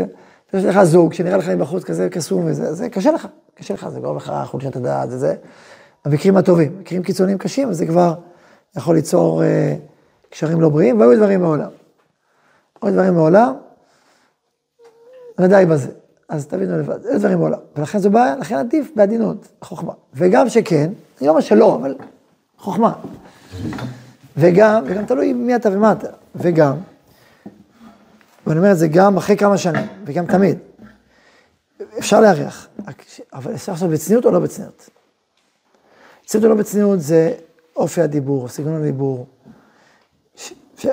יש 0.54 0.64
לך 0.64 0.82
זוג 0.82 1.12
שנראה 1.12 1.36
לך 1.36 1.48
מבחוץ 1.48 1.84
כזה 1.84 2.08
קסום 2.08 2.44
וזה, 2.46 2.74
זה 2.74 2.88
קשה 2.88 3.10
לך, 3.10 3.28
קשה 3.54 3.74
לך, 3.74 3.88
זה 3.88 4.00
גורם 4.00 4.16
לך 4.16 4.32
חולשת 4.44 4.76
הדעת, 4.76 5.10
זה 5.10 5.18
זה. 5.18 5.34
במקרים 6.04 6.36
הטובים, 6.36 6.78
מקרים 6.80 7.02
קיצוניים 7.02 7.38
קשים, 7.38 7.72
זה 7.72 7.86
כבר 7.86 8.14
יכול 8.76 8.94
ליצור 8.94 9.42
אה, 9.42 9.76
קשרים 10.30 10.60
לא 10.60 10.68
בריאים, 10.68 11.00
והיו 11.00 11.16
דברים 11.16 11.40
מעולם. 11.40 11.70
עוד 12.80 12.92
דברים 12.92 13.14
מעולם, 13.14 13.54
ודאי 15.38 15.66
בזה. 15.66 15.88
אז 16.28 16.46
תבינו 16.46 16.78
לבד, 16.78 17.02
זה 17.02 17.18
דברים 17.18 17.38
מעולם. 17.38 17.58
ולכן 17.76 17.98
זו 17.98 18.10
בעיה, 18.10 18.36
לכן 18.36 18.54
עדיף 18.54 18.90
בעדינות, 18.96 19.48
חוכמה. 19.62 19.92
וגם 20.14 20.48
שכן, 20.48 20.90
אני 21.18 21.26
לא 21.26 21.30
אומר 21.30 21.40
שלא, 21.40 21.74
אבל 21.74 21.96
חוכמה. 22.58 22.92
וגם, 24.36 24.84
וגם 24.86 25.06
תלוי 25.06 25.32
מי 25.32 25.56
אתה 25.56 25.68
ומה 25.72 25.92
אתה. 25.92 26.08
וגם, 26.34 26.76
ואני 28.46 28.58
אומר 28.58 28.72
את 28.72 28.78
זה 28.78 28.88
גם 28.88 29.16
אחרי 29.16 29.36
כמה 29.36 29.58
שנים, 29.58 29.86
וגם 30.06 30.26
תמיד. 30.26 30.58
אפשר 31.98 32.20
ש- 33.08 33.20
אבל 33.32 33.54
אפשר 33.54 33.72
לעשות 33.72 33.90
בצניעות 33.90 34.24
או 34.24 34.30
לא 34.30 34.38
בצניעות. 34.40 34.90
צניעות 36.26 36.44
או 36.50 36.56
לא 36.56 36.60
בצניעות 36.62 37.00
זה 37.00 37.32
אופי 37.76 38.00
הדיבור, 38.02 38.48
סגנון 38.48 38.82
הדיבור. 38.82 39.26
ש- 40.36 40.52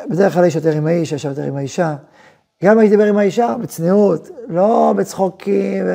בדרך 0.10 0.34
כלל 0.34 0.46
יש 0.46 0.56
יותר 0.56 0.72
עם 0.78 0.88
האיש, 0.88 1.12
יש 1.12 1.26
יותר 1.26 1.44
עם 1.44 1.58
האישה. 1.58 1.96
גם 2.64 2.72
אם 2.72 2.80
הייתי 2.80 2.96
מדבר 2.96 3.08
עם 3.08 3.18
האישה, 3.18 3.56
בצניעות, 3.62 4.30
לא 4.48 4.94
בצחוקים 4.98 5.86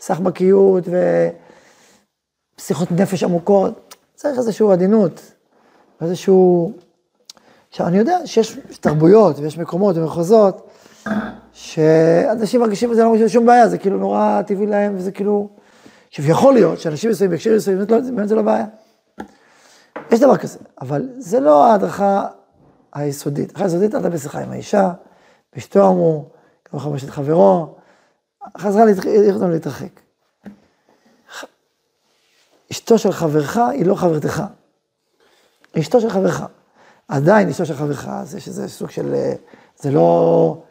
וסחבקיות 0.00 0.84
ושיחות 2.58 2.90
נפש 2.92 3.22
עמוקות. 3.24 3.94
צריך 4.14 4.38
איזושהי 4.38 4.66
עדינות, 4.72 5.32
איזשהו... 6.02 6.72
עכשיו, 7.70 7.86
אני 7.86 7.98
יודע 7.98 8.18
שיש 8.24 8.58
תרבויות 8.80 9.38
ויש 9.38 9.58
מקומות 9.58 9.96
ומחוזות 9.96 10.70
שאנשים 11.52 12.60
מרגישים 12.60 12.90
בזה 12.90 13.02
לא 13.02 13.08
מרגישים 13.08 13.28
שום 13.28 13.46
בעיה, 13.46 13.68
זה 13.68 13.78
כאילו 13.78 13.98
נורא 13.98 14.42
טבעי 14.46 14.66
להם, 14.66 14.94
וזה 14.96 15.12
כאילו... 15.12 15.48
עכשיו, 16.08 16.30
יכול 16.30 16.54
להיות 16.54 16.80
שאנשים 16.80 17.10
מסוימים 17.10 17.30
בהקשר 17.30 17.56
מסוים, 17.56 17.78
באמת 17.78 17.90
לא- 17.90 18.00
באמת 18.00 18.28
זה 18.28 18.34
לא 18.34 18.42
בעיה. 18.42 18.66
יש 20.10 20.20
דבר 20.20 20.36
כזה, 20.36 20.58
אבל 20.80 21.08
זה 21.18 21.40
לא 21.40 21.64
ההדרכה 21.64 22.26
היסודית. 22.92 23.48
ההדרכה 23.48 23.64
היסודית, 23.64 23.94
אתה 23.94 24.08
בשיחה 24.08 24.40
עם 24.40 24.50
האישה, 24.50 24.90
באשתו 25.54 25.88
אמרו, 25.88 26.24
גם 26.72 26.80
חמשת 26.80 27.10
חברו, 27.10 27.74
חזרה. 28.58 28.84
להתרחק. 29.50 30.00
אשתו 32.72 32.98
של 32.98 33.12
חברך 33.12 33.56
היא 33.56 33.86
לא 33.86 33.94
חברתך. 33.94 34.42
אשתו 35.78 36.00
של 36.00 36.10
חברך. 36.10 36.42
עדיין 37.08 37.48
אשתו 37.48 37.66
של 37.66 37.74
חברך, 37.74 38.08
אז 38.08 38.34
יש 38.34 38.48
איזה 38.48 38.68
סוג 38.68 38.90
של, 38.90 39.14
אה, 39.14 39.32
זה 39.78 39.90
לא, 39.90 40.62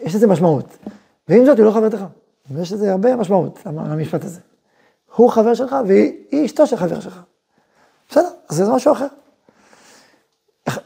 יש 0.00 0.14
לזה 0.14 0.26
משמעות. 0.26 0.76
ועם 1.28 1.44
זאת, 1.44 1.58
היא 1.58 1.66
לא 1.66 1.70
חברתך. 1.70 2.04
ויש 2.50 2.72
לזה 2.72 2.92
הרבה 2.92 3.16
משמעות, 3.16 3.58
למשפט 3.66 4.24
הזה. 4.24 4.40
הוא 5.16 5.30
חבר 5.30 5.54
שלך 5.54 5.76
והיא 5.86 6.12
היא 6.30 6.46
אשתו 6.46 6.66
של 6.66 6.76
חבר 6.76 7.00
שלך. 7.00 7.20
בסדר, 8.10 8.28
אז 8.48 8.56
זה 8.56 8.72
משהו 8.72 8.92
אחר. 8.92 9.06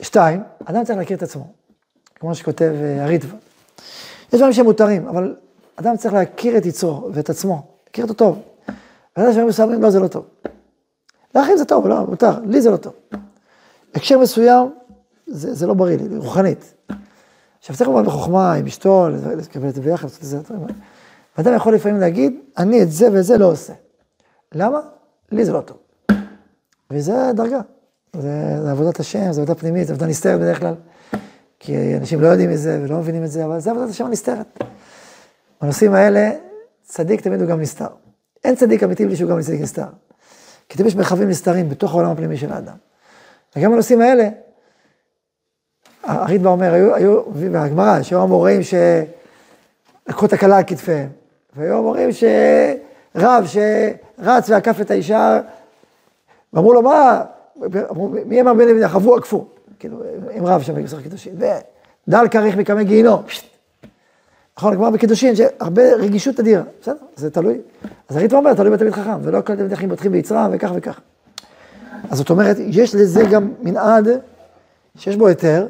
שתיים, 0.00 0.42
אדם 0.64 0.84
צריך 0.84 0.98
להכיר 0.98 1.16
את 1.16 1.22
עצמו, 1.22 1.46
כמו 2.14 2.34
שכותב 2.34 2.72
אה, 2.82 3.04
הריטב"א. 3.04 3.36
יש 4.32 4.34
דברים 4.34 4.52
שהם 4.52 4.64
מותרים, 4.64 5.08
אבל 5.08 5.36
אדם 5.76 5.96
צריך 5.96 6.14
להכיר 6.14 6.56
את 6.56 6.66
יצרו 6.66 7.08
ואת 7.12 7.30
עצמו, 7.30 7.66
להכיר 7.86 8.04
אותו 8.04 8.14
טוב. 8.14 8.42
ואתה 9.16 9.30
שדברים 9.30 9.48
מסוימים, 9.48 9.82
לא, 9.82 9.90
זה 9.90 10.00
לא 10.00 10.08
טוב. 10.08 10.24
לאחרים 11.36 11.56
זה 11.56 11.64
טוב, 11.64 11.86
לא, 11.86 12.06
מותר, 12.06 12.40
לי 12.40 12.60
זה 12.60 12.70
לא 12.70 12.76
טוב. 12.76 12.92
בהקשר 13.94 14.18
מסוים, 14.18 14.70
זה, 15.26 15.54
זה 15.54 15.66
לא 15.66 15.74
בריא 15.74 15.96
לי, 15.96 16.16
רוחנית. 16.16 16.74
עכשיו 17.58 17.76
צריך 17.76 17.88
לומר 17.88 18.02
בחוכמה 18.02 18.52
עם 18.52 18.66
אשתו, 18.66 19.08
לקבל 19.36 19.68
את 19.68 19.74
זה 19.74 19.80
ביחד, 19.80 20.04
לעשות 20.04 20.20
את 20.20 20.24
זה, 20.24 20.38
ואדם 21.38 21.54
יכול 21.54 21.74
לפעמים 21.74 22.00
להגיד, 22.00 22.40
אני 22.58 22.82
את 22.82 22.90
זה 22.90 23.12
ואת 23.12 23.24
זה 23.24 23.38
לא 23.38 23.50
עושה. 23.50 23.72
למה? 24.54 24.80
לי 25.32 25.44
זה 25.44 25.52
לא 25.52 25.60
טוב. 25.60 25.76
וזה 26.90 27.30
דרגה. 27.34 27.60
זה, 28.12 28.58
זה 28.62 28.70
עבודת 28.70 29.00
השם, 29.00 29.32
זה 29.32 29.40
עבודה 29.40 29.54
פנימית, 29.54 29.86
זה 29.86 29.92
עבודה 29.92 30.06
נסתרת 30.06 30.40
בדרך 30.40 30.60
כלל. 30.60 30.74
כי 31.58 31.96
אנשים 31.96 32.20
לא 32.20 32.26
יודעים 32.26 32.50
מזה 32.50 32.80
ולא 32.82 32.98
מבינים 32.98 33.24
את 33.24 33.30
זה, 33.30 33.44
אבל 33.44 33.60
זה 33.60 33.70
עבודת 33.70 33.90
השם 33.90 34.06
הנסתרת. 34.06 34.62
בנושאים 35.62 35.94
האלה, 35.94 36.30
צדיק 36.82 37.20
תמיד 37.20 37.40
הוא 37.40 37.48
גם 37.48 37.60
נסתר. 37.60 37.88
אין 38.44 38.54
צדיק 38.54 38.82
אמיתי 38.82 39.06
בלי 39.06 39.16
שהוא 39.16 39.30
גם 39.30 39.40
צדיק 39.40 39.60
נסתר. 39.60 39.86
כי 40.68 40.76
תמיד 40.76 40.86
יש 40.86 40.96
מרחבים 40.96 41.28
נסתרים 41.28 41.68
בתוך 41.68 41.92
העולם 41.92 42.10
הפנימי 42.10 42.36
של 42.36 42.52
האדם. 42.52 42.76
וגם 43.56 43.72
בנושאים 43.72 44.00
האלה, 44.00 44.28
הריטב"א 46.04 46.48
אומר, 46.48 46.72
היו, 46.72 46.94
היו, 46.94 47.22
והגמרא, 47.32 48.02
שהיו 48.02 48.22
המוראים 48.22 48.60
שלקחו 48.62 50.26
את 50.26 50.32
הכלה 50.32 50.56
על 50.56 50.64
כתפיהם, 50.66 51.08
והיו 51.56 51.78
המוראים 51.78 52.08
שרב 52.12 53.46
שרץ 53.46 54.50
ועקף 54.50 54.80
את 54.80 54.90
האישה, 54.90 55.40
ואמרו 56.52 56.74
לו, 56.74 56.82
מה, 56.82 57.24
אמרו, 57.90 58.08
מי 58.08 58.40
אמר 58.40 58.54
בני 58.54 58.74
בני, 58.74 58.88
חוו 58.88 59.16
עקפו, 59.16 59.46
כאילו, 59.78 60.02
עם 60.30 60.46
רב 60.46 60.62
שם 60.62 60.74
בגסר 60.74 61.02
קידושין, 61.02 61.36
ודל 61.36 62.28
כריך 62.30 62.56
מקמי 62.56 62.84
גיהינום, 62.84 63.22
נכון, 64.58 64.72
הגמרא 64.72 64.90
בקידושין, 64.90 65.36
שהרבה 65.36 65.94
רגישות 65.94 66.40
אדירה, 66.40 66.62
בסדר, 66.80 66.96
זה 67.16 67.30
תלוי. 67.30 67.58
אז 68.08 68.16
הריטב"א 68.16 68.38
אומר, 68.38 68.54
תלוי 68.54 68.70
בתלמיד 68.70 68.94
חכם, 68.94 69.18
ולא 69.22 69.40
כל 69.40 69.56
תלמיד 69.56 69.74
חכמים 69.74 69.88
בוטחים 69.88 70.12
ביצרם, 70.12 70.50
וכך 70.52 70.70
וכך. 70.74 71.00
אז 72.10 72.18
זאת 72.18 72.30
אומרת, 72.30 72.56
יש 72.58 72.94
לזה 72.94 73.22
גם 73.30 73.52
מנעד 73.62 74.08
שיש 74.96 75.16
בו 75.16 75.26
היתר, 75.26 75.66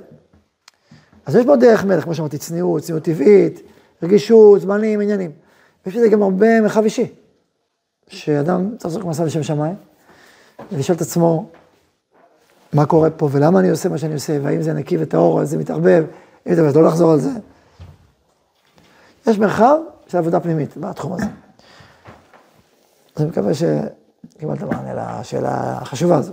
אז 1.26 1.36
יש 1.36 1.46
בו 1.46 1.56
דרך 1.56 1.84
מלך, 1.84 2.04
כמו 2.04 2.14
שאמרתי, 2.14 2.38
צניעות, 2.38 2.82
צניעות 2.82 3.02
טבעית, 3.02 3.62
רגישות, 4.02 4.60
זמנים, 4.60 5.00
עניינים. 5.00 5.30
יש 5.86 5.96
בזה 5.96 6.08
גם 6.08 6.22
הרבה 6.22 6.60
מרחב 6.60 6.84
אישי, 6.84 7.06
שאדם 8.08 8.76
צריך 8.78 8.94
לעשות 8.94 9.04
מסע 9.08 9.24
לשם 9.24 9.42
שמיים, 9.42 9.74
ולשאול 10.72 10.96
את 10.96 11.00
עצמו, 11.00 11.46
מה 12.72 12.86
קורה 12.86 13.10
פה, 13.10 13.28
ולמה 13.32 13.60
אני 13.60 13.70
עושה 13.70 13.88
מה 13.88 13.98
שאני 13.98 14.14
עושה, 14.14 14.38
והאם 14.42 14.62
זה 14.62 14.72
נקי 14.72 14.96
וטהור, 15.00 15.40
או 15.40 15.44
זה 15.44 15.58
מתערבב, 15.58 16.04
אם 16.46 16.54
זה 16.54 16.62
לא 16.62 16.82
לחזור 16.82 17.12
על 17.12 17.20
זה. 17.20 17.30
יש 19.26 19.38
מרחב 19.38 19.76
של 20.06 20.18
עבודה 20.18 20.40
פנימית 20.40 20.76
בתחום 20.76 21.12
הזה. 21.12 21.26
אז 23.16 23.22
אני 23.22 23.30
מקווה 23.30 23.52
שקיבלת 23.54 24.62
מענה 24.62 25.20
לשאלה 25.20 25.78
החשובה 25.78 26.16
הזו. 26.16 26.32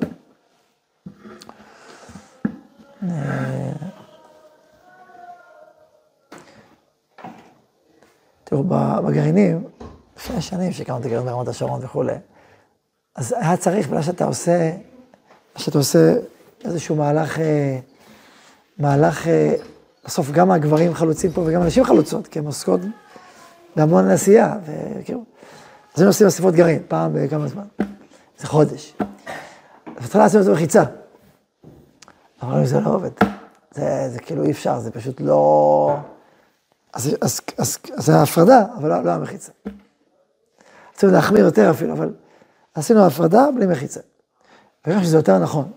תראו, 8.43 8.63
בגרעינים, 9.03 9.63
לפני 10.17 10.41
שנים 10.41 10.71
שהקמתי 10.71 11.09
גרעין 11.09 11.25
ברמת 11.25 11.47
השרון 11.47 11.79
וכולי, 11.83 12.15
אז 13.15 13.35
היה 13.39 13.57
צריך, 13.57 13.87
בגלל 13.87 14.01
שאתה 14.01 14.25
עושה, 14.25 14.71
שאתה 15.55 15.77
עושה 15.77 16.13
איזשהו 16.63 16.95
מהלך, 16.95 17.39
מהלך, 18.77 19.27
בסוף 20.05 20.31
גם 20.31 20.51
הגברים 20.51 20.93
חלוצים 20.93 21.31
פה 21.31 21.41
וגם 21.41 21.61
הנשים 21.61 21.83
חלוצות, 21.83 22.27
כי 22.27 22.39
הן 22.39 22.45
עוסקות 22.45 22.79
בהמון 23.75 24.09
עשייה, 24.09 24.55
וכאילו, 24.61 25.23
אז 25.93 26.01
היינו 26.01 26.09
עושים 26.09 26.27
אספות 26.27 26.53
גרעין, 26.53 26.83
פעם 26.87 27.11
בכמה 27.13 27.47
זמן, 27.47 27.63
זה 28.37 28.47
חודש. 28.47 28.95
בהתחלה 30.01 30.25
עשינו 30.25 30.41
את 30.41 30.45
זה 30.45 30.53
בחיצה. 30.53 30.83
אמרנו 32.43 32.65
זה 32.65 32.79
לא 32.79 32.89
עובד. 32.89 33.09
זה, 33.71 34.09
זה 34.09 34.19
כאילו 34.19 34.43
אי 34.43 34.51
אפשר, 34.51 34.79
זה 34.79 34.91
פשוט 34.91 35.21
לא... 35.21 35.97
אז, 36.93 37.15
אז, 37.21 37.41
אז, 37.57 37.77
אז 37.97 38.05
זה 38.05 38.15
ההפרדה, 38.15 38.61
אבל 38.77 38.89
לא, 38.89 39.03
לא 39.03 39.11
המחיצה. 39.11 39.51
רצינו 40.95 41.11
להחמיר 41.11 41.45
יותר 41.45 41.71
אפילו, 41.71 41.93
אבל 41.93 42.13
עשינו 42.73 43.05
הפרדה 43.05 43.45
בלי 43.55 43.65
מחיצה. 43.65 43.99
ואני 44.87 45.03
שזה 45.03 45.17
יותר 45.17 45.39
נכון. 45.39 45.71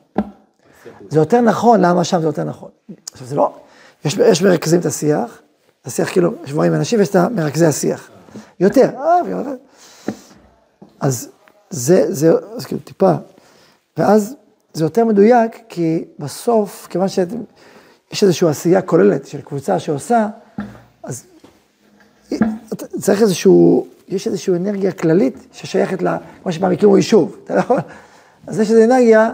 זה 1.09 1.19
יותר 1.19 1.41
נכון, 1.41 1.81
למה 1.81 2.05
שם 2.05 2.21
זה 2.21 2.27
יותר 2.27 2.45
נכון? 2.45 2.71
עכשיו 3.13 3.27
זה 3.27 3.37
לא, 3.37 3.55
יש, 4.05 4.17
יש 4.17 4.43
מרכזים 4.43 4.81
את 4.81 4.87
השיח, 4.87 5.43
השיח 5.85 6.13
כאילו, 6.13 6.33
שבועים 6.45 6.75
אנשים 6.75 6.99
ויש 6.99 7.09
את 7.09 7.17
מרכזי 7.17 7.67
השיח. 7.67 8.11
יותר, 8.61 8.91
אה. 8.97 9.21
אז 11.01 11.29
זה, 11.71 12.05
זה, 12.09 12.33
אז 12.57 12.65
כאילו 12.65 12.81
טיפה. 12.81 13.13
ואז 13.97 14.35
זה 14.75 14.85
יותר 14.85 15.05
מדויק, 15.05 15.59
כי 15.69 16.05
בסוף, 16.19 16.87
כיוון 16.91 17.09
שיש 17.09 18.23
איזושהי 18.23 18.49
עשייה 18.49 18.83
כוללת 18.83 19.27
של 19.27 19.41
קבוצה 19.41 19.79
שעושה, 19.79 20.29
אז 21.03 21.25
צריך 23.01 23.23
איזשהו, 23.23 23.87
יש 24.09 24.27
איזושהי 24.27 24.55
אנרגיה 24.55 24.93
כללית 24.93 25.47
ששייכת 25.53 26.03
ל... 26.03 26.17
כמו 26.43 26.53
שפעם 26.53 26.73
הקימו 26.73 26.97
יישוב, 26.97 27.37
אתה 27.45 27.55
לא 27.55 27.61
יכול... 27.61 27.81
אז 28.47 28.61
יש 28.61 28.71
איזו 28.71 28.85
אנרגיה, 28.85 29.33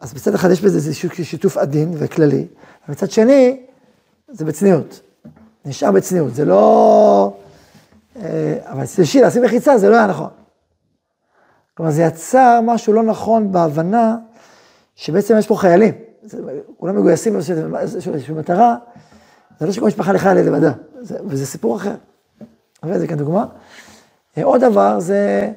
אז 0.00 0.14
מצד 0.14 0.34
אחד 0.34 0.50
יש 0.50 0.60
בזה 0.60 0.76
איזשהו 0.76 1.10
שיתוף 1.24 1.56
עדין 1.56 1.94
וכללי, 1.98 2.46
ומצד 2.88 3.10
שני, 3.10 3.60
זה 4.28 4.44
בצניעות. 4.44 5.00
נשאר 5.64 5.90
בצניעות, 5.90 6.34
זה 6.34 6.44
לא... 6.44 7.36
אה, 8.22 8.58
אבל 8.64 8.86
שילה, 8.86 9.26
לשים 9.26 9.42
מחיצה 9.42 9.78
זה 9.78 9.88
לא 9.88 9.96
היה 9.96 10.06
נכון. 10.06 10.30
כלומר, 11.76 11.92
זה 11.92 12.02
יצר 12.02 12.60
משהו 12.62 12.92
לא 12.92 13.02
נכון 13.02 13.52
בהבנה 13.52 14.16
שבעצם 14.94 15.34
יש 15.38 15.46
פה 15.46 15.56
חיילים. 15.56 15.94
כולם 16.76 16.96
מגויסים 16.96 17.38
לאיזושהי 17.70 18.34
מטרה, 18.34 18.76
זה 19.60 19.66
לא 19.66 19.72
שכל 19.72 19.86
משפחה 19.86 20.12
לחייל 20.12 20.38
לבדה, 20.38 20.72
וזה 21.02 21.46
סיפור 21.46 21.76
אחר. 21.76 21.94
אבל 22.82 22.98
זה 22.98 23.06
כאן 23.06 23.16
דוגמה. 23.16 23.46
אה, 24.38 24.44
עוד 24.44 24.60
דבר 24.60 25.00
זה 25.00 25.52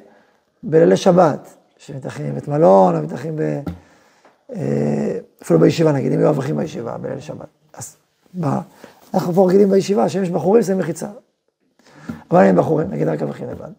בלילי 0.62 0.96
שבת, 0.96 1.54
שמתאחים 1.76 2.32
בבית 2.32 2.48
מלון, 2.48 2.96
או 2.96 3.02
מתאחים 3.02 3.36
ב... 3.36 3.60
אה, 4.54 5.18
אפילו 5.42 5.60
בישיבה, 5.60 5.92
נגיד, 5.92 6.12
אם 6.12 6.18
יהיו 6.18 6.30
אברכים 6.30 6.56
בישיבה, 6.56 6.98
בליל 6.98 7.20
שבת. 7.20 7.59
אנחנו 9.14 9.32
פה 9.34 9.46
רגילים 9.48 9.70
בישיבה, 9.70 10.08
שאם 10.08 10.22
יש 10.22 10.30
בחורים, 10.30 10.62
שמים 10.62 10.78
מחיצה. 10.78 11.08
אבל 12.30 12.44
אם 12.44 12.56
בחורים, 12.56 12.90
נגיד 12.90 13.08
רק 13.08 13.22
אברכים 13.22 13.48
לבד. 13.50 13.70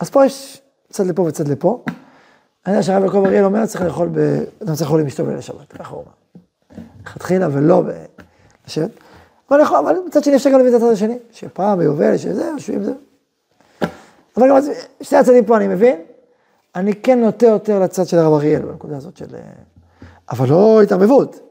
אז 0.00 0.10
פה 0.10 0.26
יש 0.26 0.62
צד 0.90 1.06
לפה 1.06 1.22
וצד 1.22 1.48
לפה. 1.48 1.84
אני 2.66 2.74
יודע 2.74 2.82
שהרב 2.82 3.04
יעקב 3.04 3.24
אריאל 3.24 3.44
אומר, 3.44 3.66
צריך 3.66 3.84
לאכול 3.84 4.08
ב... 4.12 4.18
אדם 4.62 4.74
צריך 4.74 4.82
לאכול 4.82 5.00
עם 5.00 5.06
אשתו 5.06 5.24
בליל 5.24 5.40
שבת, 5.40 5.72
ככה 5.72 5.94
הוא 5.94 6.02
אומר. 6.02 6.12
לכתחילה 7.02 7.48
ולא 7.52 7.82
לשבת. 8.66 8.90
אבל, 9.50 9.60
יכול, 9.60 9.78
אבל 9.78 9.96
מצד 10.06 10.24
שני 10.24 10.36
אפשר 10.36 10.50
גם 10.50 10.58
להביא 10.58 10.76
את 10.76 10.82
הצד 10.82 10.92
השני, 10.92 11.18
שפעם 11.32 11.78
ביובל, 11.78 12.16
שזה, 12.16 12.44
יושבים 12.44 12.84
זה. 12.84 12.92
אבל 14.36 14.48
גם 14.48 14.56
שני 15.02 15.18
הצדדים 15.18 15.44
פה 15.44 15.56
אני 15.56 15.68
מבין, 15.68 16.00
אני 16.74 16.94
כן 16.94 17.20
נוטה 17.20 17.46
יותר 17.46 17.80
לצד 17.80 18.06
של 18.06 18.18
הרב 18.18 18.32
אריאל, 18.32 18.62
בנקודה 18.62 18.96
הזאת 18.96 19.16
של... 19.16 19.26
אבל 20.30 20.48
לא 20.48 20.82
התערבבות. 20.82 21.45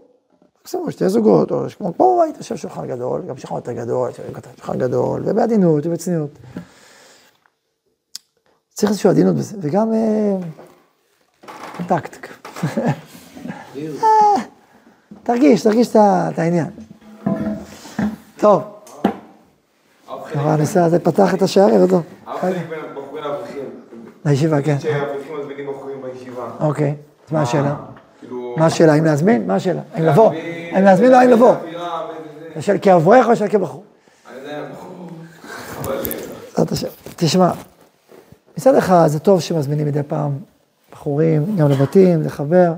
מקסימום 0.66 0.92
שתי 0.92 1.10
זוגות, 1.10 1.52
או 1.52 1.66
כמו 1.78 1.94
פה 1.98 2.22
בבית, 2.24 2.38
יושב 2.38 2.56
שולחן 2.56 2.88
גדול, 2.88 3.22
גם 3.28 3.38
שולחן 3.38 3.56
יותר 3.56 3.72
גדול, 3.72 4.10
שולחן 4.56 4.78
גדול, 4.78 5.22
ובעדינות 5.26 5.86
ובצניעות. 5.86 6.30
צריך 8.74 8.90
איזושהי 8.90 9.10
עדינות 9.10 9.36
בזה, 9.36 9.58
וגם 9.62 9.94
אה, 9.94 10.38
טקט. 11.88 12.18
אה, 13.78 14.42
תרגיש, 15.24 15.64
תרגיש 15.64 15.88
את 15.96 16.40
העניין. 16.40 16.68
טוב. 18.38 18.64
הנושא 20.34 20.80
הזה 20.80 21.00
פתח 21.00 21.34
את 21.34 21.42
השערים, 21.42 21.82
אותו. 21.82 22.02
הרב 22.26 22.40
חלק 22.40 22.70
בין 22.70 22.80
הבחורים 22.80 23.24
לאברכים. 23.24 23.66
לישיבה, 24.26 24.62
כן. 24.62 24.80
שהאברכים 24.80 25.40
מזמינים 25.40 25.72
בחורים 25.72 26.02
בישיבה. 26.02 26.50
אוקיי, 26.60 26.96
אז 27.28 27.32
מה 27.32 27.42
השאלה? 27.42 27.76
מה 28.58 28.66
השאלה? 28.66 28.94
האם 28.94 29.06
להזמין? 29.06 29.48
מה 29.48 29.56
השאלה? 29.56 29.82
האם 29.94 30.06
לבוא? 30.06 30.32
האם 30.72 30.84
להזמין 30.84 31.14
או 31.14 31.18
האם 31.20 31.30
לבוא? 31.30 31.56
של 32.60 32.78
כאברך 32.82 33.30
או 33.30 33.36
של 33.36 33.48
כבחור? 33.48 33.84
תשמע, 37.16 37.52
מצד 38.58 38.76
אחד 38.76 39.08
זה 39.08 39.20
טוב 39.20 39.42
שמזמינים 39.42 39.88
מדי 39.88 40.04
פעם 40.04 40.32
בחורים, 40.92 41.56
גם 41.58 41.70
לבתים, 41.70 42.22
לחבר. 42.22 42.74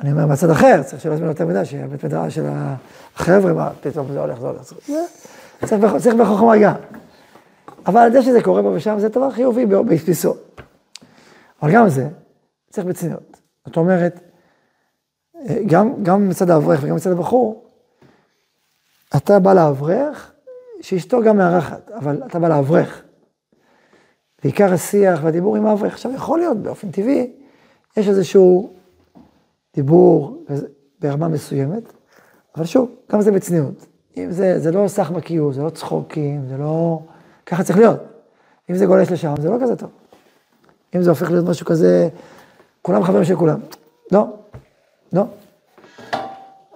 אני 0.00 0.12
אומר 0.12 0.26
מהצד 0.26 0.50
אחר, 0.50 0.82
צריך 0.82 1.02
שלא 1.02 1.12
יזמינו 1.12 1.30
יותר 1.30 1.46
מדי, 1.46 1.64
שיהיה 1.64 1.86
בית 1.86 2.04
מדרש 2.04 2.34
של 2.34 2.46
החבר'ה, 3.16 3.52
מה, 3.52 3.70
פתאום 3.80 4.12
זה 4.12 4.20
הולך, 4.20 4.40
זה 4.40 4.46
הולך. 4.46 4.72
צריך, 5.64 5.96
צריך 5.96 6.14
בחוכמה 6.14 6.58
גם. 6.58 6.74
אבל 7.86 8.12
זה 8.12 8.22
שזה 8.22 8.42
קורה 8.42 8.62
פה 8.62 8.68
ושם, 8.68 8.98
זה 8.98 9.08
דבר 9.08 9.30
חיובי 9.30 9.66
בתפיסו. 9.66 10.34
אבל 11.62 11.72
גם 11.72 11.88
זה, 11.88 12.08
צריך 12.70 12.86
בצניעות. 12.86 13.36
זאת 13.66 13.76
אומרת, 13.76 14.20
גם, 15.66 16.02
גם 16.02 16.28
מצד 16.28 16.50
האברך 16.50 16.80
וגם 16.82 16.96
מצד 16.96 17.10
הבחור, 17.10 17.64
אתה 19.16 19.38
בא 19.38 19.52
לאברך, 19.52 20.32
שאשתו 20.80 21.22
גם 21.22 21.36
מארחת, 21.36 21.90
אבל 21.90 22.22
אתה 22.26 22.38
בא 22.38 22.48
לאברך. 22.48 23.02
ועיקר 24.44 24.72
השיח 24.72 25.20
והדיבור 25.22 25.56
עם 25.56 25.66
האברך, 25.66 25.92
עכשיו 25.92 26.12
יכול 26.12 26.38
להיות 26.38 26.56
באופן 26.56 26.90
טבעי, 26.90 27.32
יש 27.96 28.08
איזשהו 28.08 28.70
דיבור 29.74 30.44
ברמה 31.00 31.28
מסוימת, 31.28 31.82
אבל 32.56 32.64
שוב, 32.64 32.90
גם 33.12 33.20
זה 33.20 33.32
בצניעות. 33.32 33.86
אם 34.16 34.30
זה, 34.30 34.60
זה 34.60 34.72
לא 34.72 34.88
סך 34.88 35.10
בקיאות, 35.10 35.54
זה 35.54 35.62
לא 35.62 35.70
צחוקים, 35.70 36.48
זה 36.48 36.56
לא... 36.56 37.00
ככה 37.46 37.62
צריך 37.62 37.78
להיות. 37.78 38.00
אם 38.70 38.74
זה 38.74 38.86
גולש 38.86 39.12
לשם, 39.12 39.34
זה 39.40 39.50
לא 39.50 39.56
כזה 39.62 39.76
טוב. 39.76 39.90
אם 40.96 41.02
זה 41.02 41.10
הופך 41.10 41.30
להיות 41.30 41.48
משהו 41.48 41.66
כזה, 41.66 42.08
כולם 42.82 43.04
חברים 43.04 43.24
של 43.24 43.36
כולם. 43.36 43.60
לא, 44.12 44.26
לא. 45.12 45.24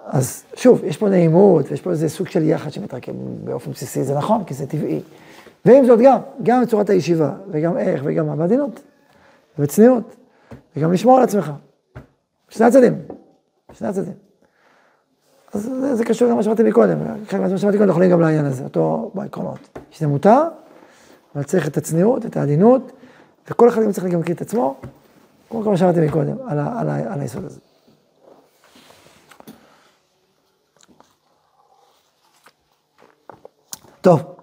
אז 0.07 0.45
שוב, 0.57 0.85
יש 0.85 0.97
פה 0.97 1.09
נעימות, 1.09 1.71
ויש 1.71 1.81
פה 1.81 1.91
איזה 1.91 2.09
סוג 2.09 2.29
של 2.29 2.43
יחד 2.43 2.71
שמתרקם 2.71 3.13
באופן 3.45 3.71
בסיסי, 3.71 4.05
זה 4.05 4.15
נכון, 4.15 4.45
כי 4.45 4.55
זה 4.55 4.67
טבעי. 4.67 5.01
ועם 5.65 5.87
זאת 5.87 6.01
גם, 6.05 6.19
גם 6.43 6.63
בצורת 6.63 6.91
הישיבה, 6.91 7.33
וגם 7.51 7.79
איך, 7.79 8.03
וגם 8.05 8.27
מה, 8.27 8.37
בעדינות, 8.37 8.81
וצניעות, 9.59 10.17
וגם 10.77 10.93
לשמור 10.93 11.17
על 11.17 11.25
עצמך. 11.25 11.53
שני 12.49 12.67
הצדדים, 12.67 12.99
שני 13.73 13.89
הצדדים. 13.89 14.15
אז 15.53 15.63
זה, 15.63 15.95
זה 15.95 16.05
קשור 16.05 16.29
למה 16.29 16.43
שאמרתי 16.43 16.63
מקודם, 16.63 16.99
חלק 17.29 17.41
מהדברים 17.41 17.59
שאמרתי 17.59 17.79
קודם 17.79 17.91
יכולים 17.91 18.11
גם 18.11 18.21
לעניין 18.21 18.45
הזה, 18.45 18.65
אותו 18.65 19.11
בעקרונות. 19.15 19.79
שזה 19.91 20.07
מותר, 20.07 20.43
אבל 21.35 21.43
צריך 21.43 21.69
את 21.69 21.77
הצניעות, 21.77 22.27
את 22.27 22.37
העדינות, 22.37 22.93
וכל 23.51 23.69
אחד 23.69 23.83
גם 23.83 23.93
צריך 23.93 24.07
גם 24.07 24.19
להכיר 24.19 24.35
את 24.35 24.41
עצמו, 24.41 24.77
כמו 25.51 25.63
כמו 25.63 25.79
שאמרתי 25.79 26.01
מקודם, 26.01 26.37
על, 26.47 26.59
על, 26.59 26.89
ה, 26.89 27.13
על 27.13 27.21
היסוד 27.21 27.45
הזה. 27.45 27.61
טוב, 34.05 34.37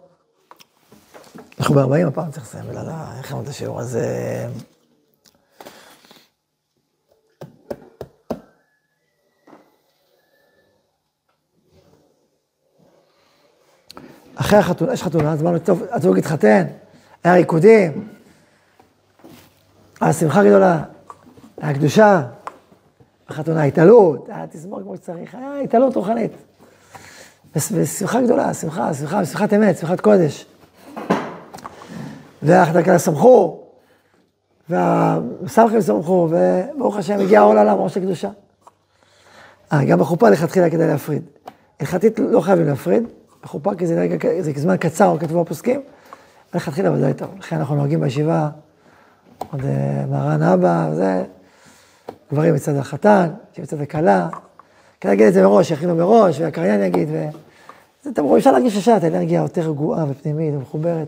אנחנו 1.60 1.76
ב-40 1.76 2.08
הפעם 2.08 2.32
צריך 2.32 2.46
לסיים, 2.46 2.66
בגלל 2.70 2.90
איך 3.18 3.34
אמרת 3.34 3.48
השיעור 3.48 3.80
הזה. 3.80 4.48
אחרי 14.36 14.60
החתונה, 14.60 14.94
יש 14.94 15.04
חתונה, 15.04 15.34
אז 15.34 15.42
אמרנו, 15.42 15.60
טוב, 15.60 15.84
הזוג 15.92 16.18
התחתן, 16.18 16.68
היה 17.24 17.34
ריקודים, 17.34 18.08
היה 20.02 20.14
שמחה 20.14 20.44
גדולה, 20.44 20.84
היה 21.58 21.74
קדושה, 21.74 22.28
החתונה 23.28 23.64
התעלות, 23.64 24.30
היה 24.30 24.48
תזמור 24.48 24.82
כמו 24.82 24.96
שצריך, 24.96 25.36
היה 25.36 25.60
התעלות 25.60 25.96
רוחנית. 25.96 26.32
ושמחה 27.56 28.22
גדולה, 28.22 28.54
שמחה, 28.54 28.94
שמחה, 28.94 29.26
שמחת 29.26 29.54
אמת, 29.54 29.78
שמחת 29.78 30.00
קודש. 30.00 30.46
והאחד 32.42 32.84
כאלה 32.84 33.00
שמחו, 33.00 33.60
והסמכים 34.70 35.82
שמחו, 35.82 36.30
וברוך 36.32 36.98
השם 36.98 37.20
הגיע 37.20 37.40
העול 37.40 37.58
עולם, 37.58 37.78
ראש 37.78 37.98
הקדושה. 37.98 38.30
אה, 39.74 39.86
גם 39.86 40.00
בחופה 40.00 40.30
לכתחילה 40.30 40.70
כדאי 40.70 40.88
להפריד. 40.88 41.24
הלכתית 41.80 42.20
לא 42.20 42.42
חייבים 42.42 42.68
להפריד, 42.68 43.04
בחופה 43.44 43.76
כי 43.76 43.88
זה, 43.88 44.02
רגע, 44.02 44.30
זה 44.40 44.52
זמן 44.56 44.78
קצר, 44.78 45.18
כתבו 45.20 45.42
הפוסקים, 45.42 45.82
לכתחילה 46.54 46.92
ודאי 46.92 47.14
טוב. 47.14 47.30
לכן 47.40 47.56
אנחנו 47.56 47.76
נוהגים 47.76 48.00
בישיבה, 48.00 48.50
עוד 49.52 49.66
אה, 49.66 50.06
מרן 50.10 50.44
אבא, 50.44 50.90
וזה, 50.92 51.24
גברים 52.32 52.56
מצד 52.56 52.76
החתן, 52.76 53.30
מצד 53.58 53.82
הכלה. 53.82 54.30
כדאי 55.02 55.12
להגיד 55.12 55.28
את 55.28 55.34
זה 55.34 55.42
מראש, 55.42 55.72
יכינו 55.72 55.96
מראש, 55.96 56.40
והקריין 56.40 56.84
יגיד, 56.84 57.10
ו... 57.12 57.26
זה 58.04 58.14
תמרו, 58.14 58.38
אפשר 58.38 58.52
להרגיש 58.52 58.76
ישר 58.76 58.98
את 58.98 59.04
האנרגיה 59.04 59.42
יותר 59.42 59.62
רגועה 59.62 60.06
ופנימית 60.10 60.54
ומחוברת. 60.54 61.08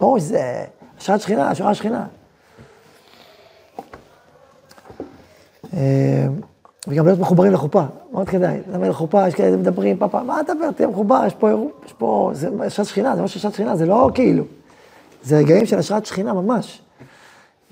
ברור 0.00 0.18
שזה 0.18 0.64
השראת 0.98 1.20
שכינה, 1.20 1.50
השראת 1.50 1.76
שכינה. 1.76 2.06
אה, 5.74 6.26
וגם 6.88 7.06
להיות 7.06 7.18
מחוברים 7.18 7.52
לחופה, 7.52 7.82
מאוד 8.12 8.28
כדאי. 8.28 8.58
למה 8.72 8.88
לחופה, 8.88 9.28
יש 9.28 9.34
כאלה 9.34 9.56
מדברים, 9.56 9.98
פאפה, 9.98 10.22
מה 10.22 10.40
אתה 10.40 10.54
מדבר, 10.54 10.70
תהיה 10.70 10.88
מחובר, 10.88 11.22
יש 11.26 11.34
פה, 11.34 11.70
יש 11.86 11.92
פה, 11.92 12.30
זה 12.34 12.48
השראת 12.66 12.88
שכינה, 12.88 13.16
זה 13.16 13.20
ממש 13.20 13.36
השראת 13.36 13.54
שכינה, 13.54 13.76
זה 13.76 13.86
לא 13.86 14.10
כאילו. 14.14 14.44
זה 15.22 15.38
רגעים 15.38 15.66
של 15.66 15.78
השראת 15.78 16.06
שכינה 16.06 16.32
ממש. 16.32 16.82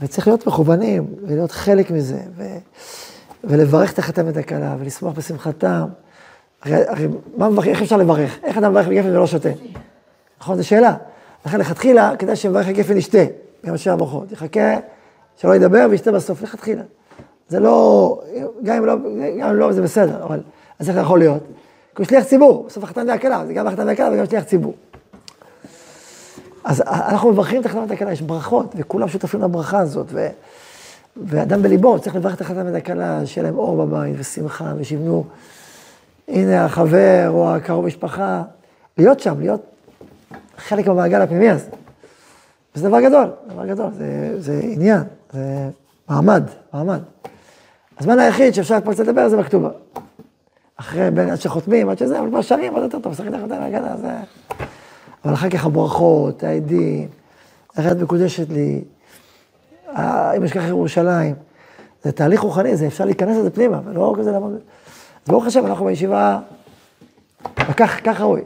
וצריך 0.01 0.27
להיות 0.27 0.47
מכוונים, 0.47 1.07
ולהיות 1.27 1.51
חלק 1.51 1.91
מזה, 1.91 2.21
ו, 2.37 2.45
ולברך 3.45 3.93
את 3.93 3.99
החתם 3.99 4.27
ואת 4.27 4.37
הכלה, 4.37 4.77
ולשמוח 4.81 5.15
בשמחתם. 5.15 5.85
הרי, 6.63 6.89
הרי 6.89 7.09
מה 7.37 7.49
מברך, 7.49 7.67
איך 7.67 7.83
אפשר 7.83 7.97
לברך? 7.97 8.39
איך 8.43 8.59
אדם 8.59 8.71
מברך 8.71 8.89
בגפן 8.89 9.09
ולא 9.09 9.27
שותה? 9.27 9.49
נכון, 10.41 10.57
זו 10.57 10.67
שאלה. 10.67 10.95
לכן 11.47 11.61
לכתחילה, 11.61 12.17
כדאי 12.19 12.37
שמברך 12.37 12.67
בגפן 12.69 12.97
ישתה, 12.97 13.25
גם 13.67 13.75
אשר 13.75 13.93
המוחות. 13.93 14.33
יחכה 14.33 14.77
שלא 15.37 15.55
ידבר 15.55 15.87
וישתה 15.91 16.13
בסוף, 16.13 16.43
לכתחילה. 16.43 16.83
זה 17.49 17.61
לא, 17.61 18.21
גם 18.63 18.77
אם 18.77 18.87
לא, 18.87 18.95
גם 19.41 19.49
אם 19.49 19.57
לא, 19.57 19.73
זה 19.73 19.83
בסדר, 19.83 20.25
אבל 20.25 20.41
אז 20.79 20.89
איך 20.89 20.99
יכול 21.01 21.19
להיות? 21.19 21.43
כי 21.95 22.03
הוא 22.03 22.07
שליח 22.07 22.25
ציבור, 22.25 22.65
בסוף 22.67 22.85
החתן 22.85 23.09
והכלה, 23.09 23.47
זה 23.47 23.53
גם 23.53 23.67
החתן 23.67 23.87
והכלה 23.87 24.11
וגם 24.13 24.27
שליח 24.27 24.45
ציבור. 24.45 24.75
אז 26.65 26.83
אנחנו 26.87 27.31
מברכים 27.33 27.61
את 27.61 27.67
החתן 27.67 27.85
והכלה, 27.89 28.13
יש 28.13 28.23
ברכות, 28.23 28.75
וכולם 28.79 29.09
שותפים 29.09 29.43
לברכה 29.43 29.79
הזאת, 29.79 30.07
ו, 30.11 30.29
ואדם 31.17 31.63
בליבו 31.63 31.99
צריך 31.99 32.17
לברך 32.17 32.35
את 32.35 32.41
החתן 32.41 32.67
והכלה, 32.73 33.27
שיהיה 33.27 33.45
להם 33.45 33.59
אור 33.59 33.87
בבית, 33.87 34.15
ושמחה, 34.19 34.73
ושיבנו, 34.77 35.25
הנה 36.29 36.65
החבר 36.65 37.27
או 37.29 37.55
הקרוב 37.55 37.85
משפחה, 37.87 38.43
להיות 38.99 39.21
שם, 39.21 39.41
להיות 39.41 39.63
חלק 40.57 40.87
במעגל 40.87 41.23
הפנימי 41.23 41.51
הזה. 41.51 41.71
וזה 42.75 42.89
דבר 42.89 43.01
גדול, 43.01 43.31
דבר 43.49 43.67
גדול, 43.67 43.91
זה, 43.93 44.35
זה 44.39 44.61
עניין, 44.63 45.01
זה 45.33 45.69
מעמד, 46.09 46.43
מעמד. 46.73 47.01
הזמן 47.99 48.19
היחיד 48.19 48.55
שאפשר 48.55 48.81
כבר 48.81 48.93
קצת 48.93 49.07
לדבר 49.07 49.29
זה 49.29 49.37
בכתובה. 49.37 49.71
אחרי, 50.77 51.11
בין 51.11 51.31
עד 51.31 51.41
שחותמים, 51.41 51.89
עד 51.89 51.99
שזה, 51.99 52.19
אבל 52.19 52.29
כבר 52.29 52.43
שרים, 52.43 52.75
עוד 52.75 52.83
יותר 52.83 52.99
טוב, 52.99 53.15
שחק 53.15 53.27
לך 53.27 53.41
את 53.47 53.51
ההגנה, 53.51 53.97
זה... 53.97 54.13
אבל 55.25 55.35
אחר 55.35 55.51
כך 55.51 55.67
הברכות, 55.67 56.45
העדים, 56.45 57.09
איך 57.79 57.93
את 57.93 57.97
מקודשת 57.97 58.51
לי, 58.51 58.85
אם 60.37 60.45
אשכח 60.45 60.63
ירושלים. 60.69 61.35
זה 62.03 62.13
תהליך 62.13 62.41
רוחני, 62.41 62.77
זה 62.77 62.87
אפשר 62.87 63.05
להיכנס 63.05 63.37
לזה 63.37 63.51
פנימה, 63.51 63.81
ולא 63.85 64.15
כזה 64.19 64.33
לעמוד. 64.33 64.53
אז 64.53 64.61
ברוך 65.29 65.47
השם, 65.47 65.67
אנחנו 65.67 65.85
בישיבה, 65.85 66.39
וכך, 67.71 68.01
כך 68.05 68.21
ראוי. 68.21 68.41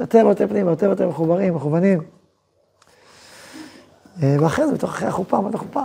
יותר 0.00 0.22
ויותר 0.26 0.48
פנימה, 0.48 0.70
יותר 0.70 0.86
ויותר 0.86 1.08
מחוברים, 1.08 1.54
מכוונים. 1.54 2.02
אה, 4.22 4.36
ואחרי 4.40 4.66
זה, 4.66 4.72
בתוך 4.74 4.90
אחרי 4.90 5.08
החופה, 5.08 5.40
מה 5.40 5.50
החופה? 5.54 5.82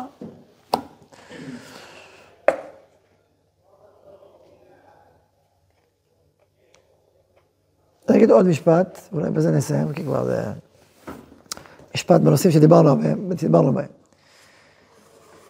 אני 8.09 8.17
אגיד 8.17 8.31
עוד 8.31 8.45
משפט, 8.45 8.99
אולי 9.13 9.29
בזה 9.29 9.51
נסיים, 9.51 9.93
כי 9.93 10.03
כבר 10.03 10.25
זה 10.25 10.43
משפט 11.95 12.21
בנושאים 12.21 12.51
שדיברנו 12.51 12.95
בהם, 12.95 13.33
דיברנו 13.33 13.73
בהם. 13.73 13.98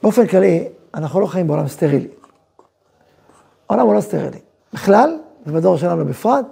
באופן 0.03 0.27
כללי, 0.27 0.67
אנחנו 0.93 1.19
לא 1.19 1.25
חיים 1.25 1.47
בעולם 1.47 1.67
סטרילי. 1.67 2.07
העולם 3.69 3.85
הוא 3.85 3.95
לא 3.95 4.01
סטרילי. 4.01 4.39
בכלל, 4.73 5.17
ובדור 5.47 5.77
שלנו 5.77 6.05
בפרט, 6.05 6.45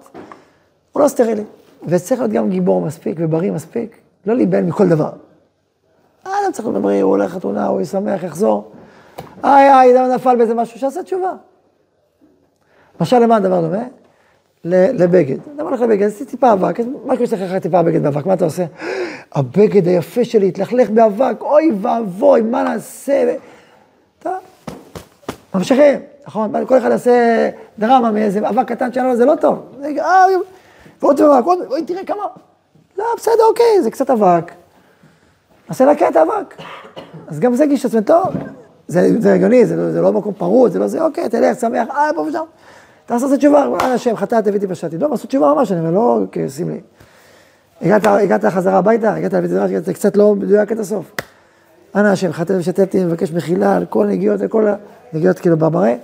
הוא 0.91 1.03
לא 1.03 1.07
סטרילי. 1.07 1.43
וצריך 1.88 2.19
להיות 2.19 2.31
גם 2.31 2.49
גיבור 2.49 2.81
מספיק 2.81 3.17
ובריא 3.19 3.51
מספיק, 3.51 3.97
לא 4.25 4.36
להיבהל 4.36 4.63
מכל 4.63 4.88
דבר. 4.88 5.12
אדם 6.23 6.51
צריך 6.51 6.67
להיות 6.67 6.81
בריא, 6.81 7.03
הוא 7.03 7.12
הולך 7.12 7.31
חתונה, 7.31 7.67
הוא 7.67 7.81
ישמח, 7.81 8.23
יחזור. 8.23 8.71
איי, 9.43 9.73
איי, 9.73 10.07
נפל 10.15 10.36
באיזה 10.36 10.53
משהו, 10.53 10.79
שיעשה 10.79 11.03
תשובה. 11.03 11.33
משל 13.01 13.19
למה 13.19 13.36
הדבר 13.36 13.62
דומה? 13.62 13.83
לבגד. 14.69 15.38
אתה 15.56 15.63
הולך 15.63 15.82
לבגד, 15.82 16.08
עשיתי 16.08 16.32
טיפה 16.32 16.53
אבק, 16.53 16.80
מה 17.06 17.15
קורה 17.15 17.27
שאתה 17.27 17.45
לך 17.45 17.62
טיפה 17.62 17.84
בגד 17.84 18.03
באבק, 18.03 18.25
מה 18.25 18.34
אתה 18.34 18.45
עושה? 18.45 18.65
הבגד 19.36 19.88
היפה 19.88 20.25
שלי 20.25 20.47
התלכלך 20.47 20.89
באבק, 20.89 21.41
אוי 21.41 21.71
ואבוי, 21.82 22.41
מה 22.41 22.63
נעשה? 22.63 23.36
טוב, 24.19 24.34
ממשיכים, 25.56 25.99
נכון? 26.27 26.65
כל 26.65 26.77
אחד 26.77 26.91
יעשה 26.91 27.49
דרמה 27.80 28.12
מאיזה 28.12 28.49
אבק 28.49 28.67
קטן 28.67 28.93
שלנו, 28.93 29.15
זה 29.15 29.25
לא 29.25 29.36
טוב. 29.36 29.60
אה, 29.84 30.25
ועוד 31.01 31.21
אבק, 31.21 31.45
עוד, 31.45 31.60
אוי, 31.69 31.84
תראה 31.86 32.06
כמה. 32.06 32.23
לא, 32.97 33.06
בסדר, 33.17 33.43
אוקיי, 33.49 33.82
זה 33.82 33.91
קצת 33.91 34.10
אבק. 34.10 34.51
נעשה 35.69 35.86
לה 35.86 35.91
את 35.91 36.15
האבק. 36.15 36.56
אז 37.27 37.39
גם 37.39 37.56
זה 37.56 37.65
גיש 37.65 37.86
עצמי, 37.86 38.01
טוב, 38.01 38.25
זה 38.88 39.34
הגיוני, 39.34 39.65
זה 39.65 40.01
לא 40.01 40.13
מקום 40.13 40.34
פרוץ, 40.34 40.71
זה 40.71 40.80
לא 40.80 40.88
זה, 40.88 41.01
אוקיי, 41.01 41.30
תלך, 41.30 41.60
שמח, 41.60 41.88
אה, 41.89 42.10
פה 42.15 42.21
ושם. 42.21 42.43
תעשה 43.08 43.26
את 43.34 43.39
תשובה, 43.39 43.65
אנא 43.65 43.93
השם, 43.93 44.15
חטאת, 44.15 44.48
הבאתי 44.48 44.67
פשעתי. 44.67 44.98
לא, 44.98 45.13
עשו 45.13 45.28
תשובה 45.28 45.54
ממש, 45.54 45.72
אני 45.72 45.80
אומר, 45.80 45.91
לא 45.91 46.20
כסמלי. 46.32 46.82
הגעת, 47.82 48.08
הגעת 48.08 48.46
חזרה 48.46 48.78
הביתה, 48.78 49.13
הגעת 49.13 49.34
לבית 49.34 49.52
מדרש, 49.52 49.72
הגעת 49.72 49.89
קצת 49.89 50.17
לא 50.17 50.36
מדויק 50.36 50.72
עד 50.72 50.80
הסוף. 50.80 51.12
אנא 51.96 52.08
השם, 52.08 52.32
חטאת 52.32 52.56
ושתתי, 52.60 53.04
מבקש 53.04 53.32
מחילה 53.32 53.76
על 53.76 53.86
כל 53.86 54.06
נגיעות, 54.06 54.41
על 54.41 54.48
כל 54.48 54.67
הנגיעות 55.13 55.39
כאילו 55.39 55.58
במראה. 55.58 55.96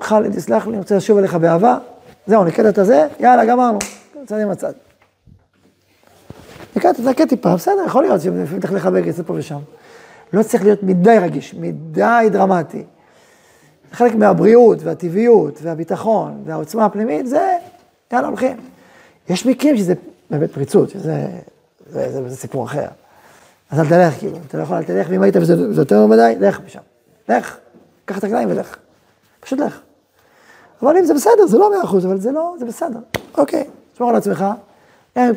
חלי, 0.00 0.28
תסלח 0.30 0.66
לי, 0.66 0.70
אני 0.70 0.78
רוצה 0.78 0.96
לשוב 0.96 1.18
אליך 1.18 1.34
באהבה. 1.34 1.78
זהו, 2.26 2.44
נקד 2.44 2.66
את 2.66 2.78
הזה, 2.78 3.06
יאללה, 3.20 3.44
גמרנו. 3.44 3.78
צד 4.26 4.40
עם 4.40 4.50
הצד. 4.50 4.72
נקד, 6.76 6.92
תנקה 6.92 7.26
טיפה, 7.26 7.54
בסדר, 7.54 7.82
יכול 7.86 8.02
להיות 8.02 8.20
שלפעמים 8.20 8.76
לחבק 8.76 9.02
את 9.08 9.14
זה 9.14 9.24
פה 9.24 9.32
ושם. 9.36 9.58
לא 10.32 10.42
צריך 10.42 10.62
להיות 10.62 10.82
מדי 10.82 11.18
רגיש, 11.20 11.54
מדי 11.54 12.28
דרמטי. 12.32 12.84
חלק 13.92 14.14
מהבריאות 14.14 14.78
והטבעיות 14.82 15.58
והביטחון 15.62 16.42
והעוצמה 16.44 16.84
הפנימית, 16.84 17.26
זה, 17.26 17.56
יאללה, 18.12 18.28
הולכים. 18.28 18.56
יש 19.28 19.46
מקרים 19.46 19.76
שזה 19.76 19.94
באמת 20.30 20.52
פריצות, 20.52 20.90
שזה 20.90 21.26
זה, 21.90 22.12
זה, 22.12 22.28
זה 22.28 22.36
סיפור 22.36 22.64
אחר. 22.64 22.86
אז 23.70 23.80
אל 23.80 23.88
תלך, 23.88 24.18
כאילו, 24.18 24.36
אתה 24.46 24.58
לא 24.58 24.62
יכול, 24.62 24.76
אל 24.76 24.82
תלך, 24.82 25.06
ואם 25.10 25.22
היית 25.22 25.36
וזה 25.36 25.80
יותר 25.80 26.06
מדי, 26.06 26.34
לך 26.40 26.60
משם. 26.66 26.80
לך, 27.28 27.56
קח 28.04 28.18
את 28.18 28.24
הרגליים 28.24 28.50
ולך. 28.50 28.76
פשוט 29.40 29.58
לך. 29.58 29.80
אבל 30.82 30.96
אם 30.96 31.04
זה 31.04 31.14
בסדר, 31.14 31.46
זה 31.46 31.58
לא 31.58 31.70
מאה 31.70 31.84
אחוז, 31.84 32.06
אבל 32.06 32.18
זה 32.18 32.32
לא, 32.32 32.54
זה 32.58 32.64
בסדר. 32.64 32.98
אוקיי, 33.38 33.64
תשמור 33.94 34.10
על 34.10 34.16
עצמך, 34.16 34.44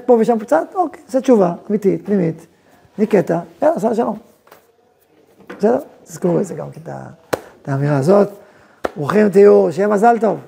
פה 0.06 0.18
ושם 0.20 0.40
קצת, 0.40 0.68
אוקיי, 0.76 1.02
זו 1.08 1.22
תשובה 1.22 1.54
אמיתית, 1.70 2.06
פנימית, 2.06 2.46
ניקטה, 2.98 3.40
יאללה, 3.62 3.80
סע 3.80 3.90
לשלום. 3.90 4.18
בסדר? 5.58 5.80
תזכרו 6.04 6.40
את 6.40 6.46
זה 6.46 6.54
גם, 6.54 6.68
את 7.62 7.70
האמירה 7.70 7.98
הזאת. 7.98 8.41
ברוכים 8.96 9.30
תהיו, 9.30 9.68
שיהיה 9.72 9.88
מזל 9.88 10.16
טוב. 10.22 10.40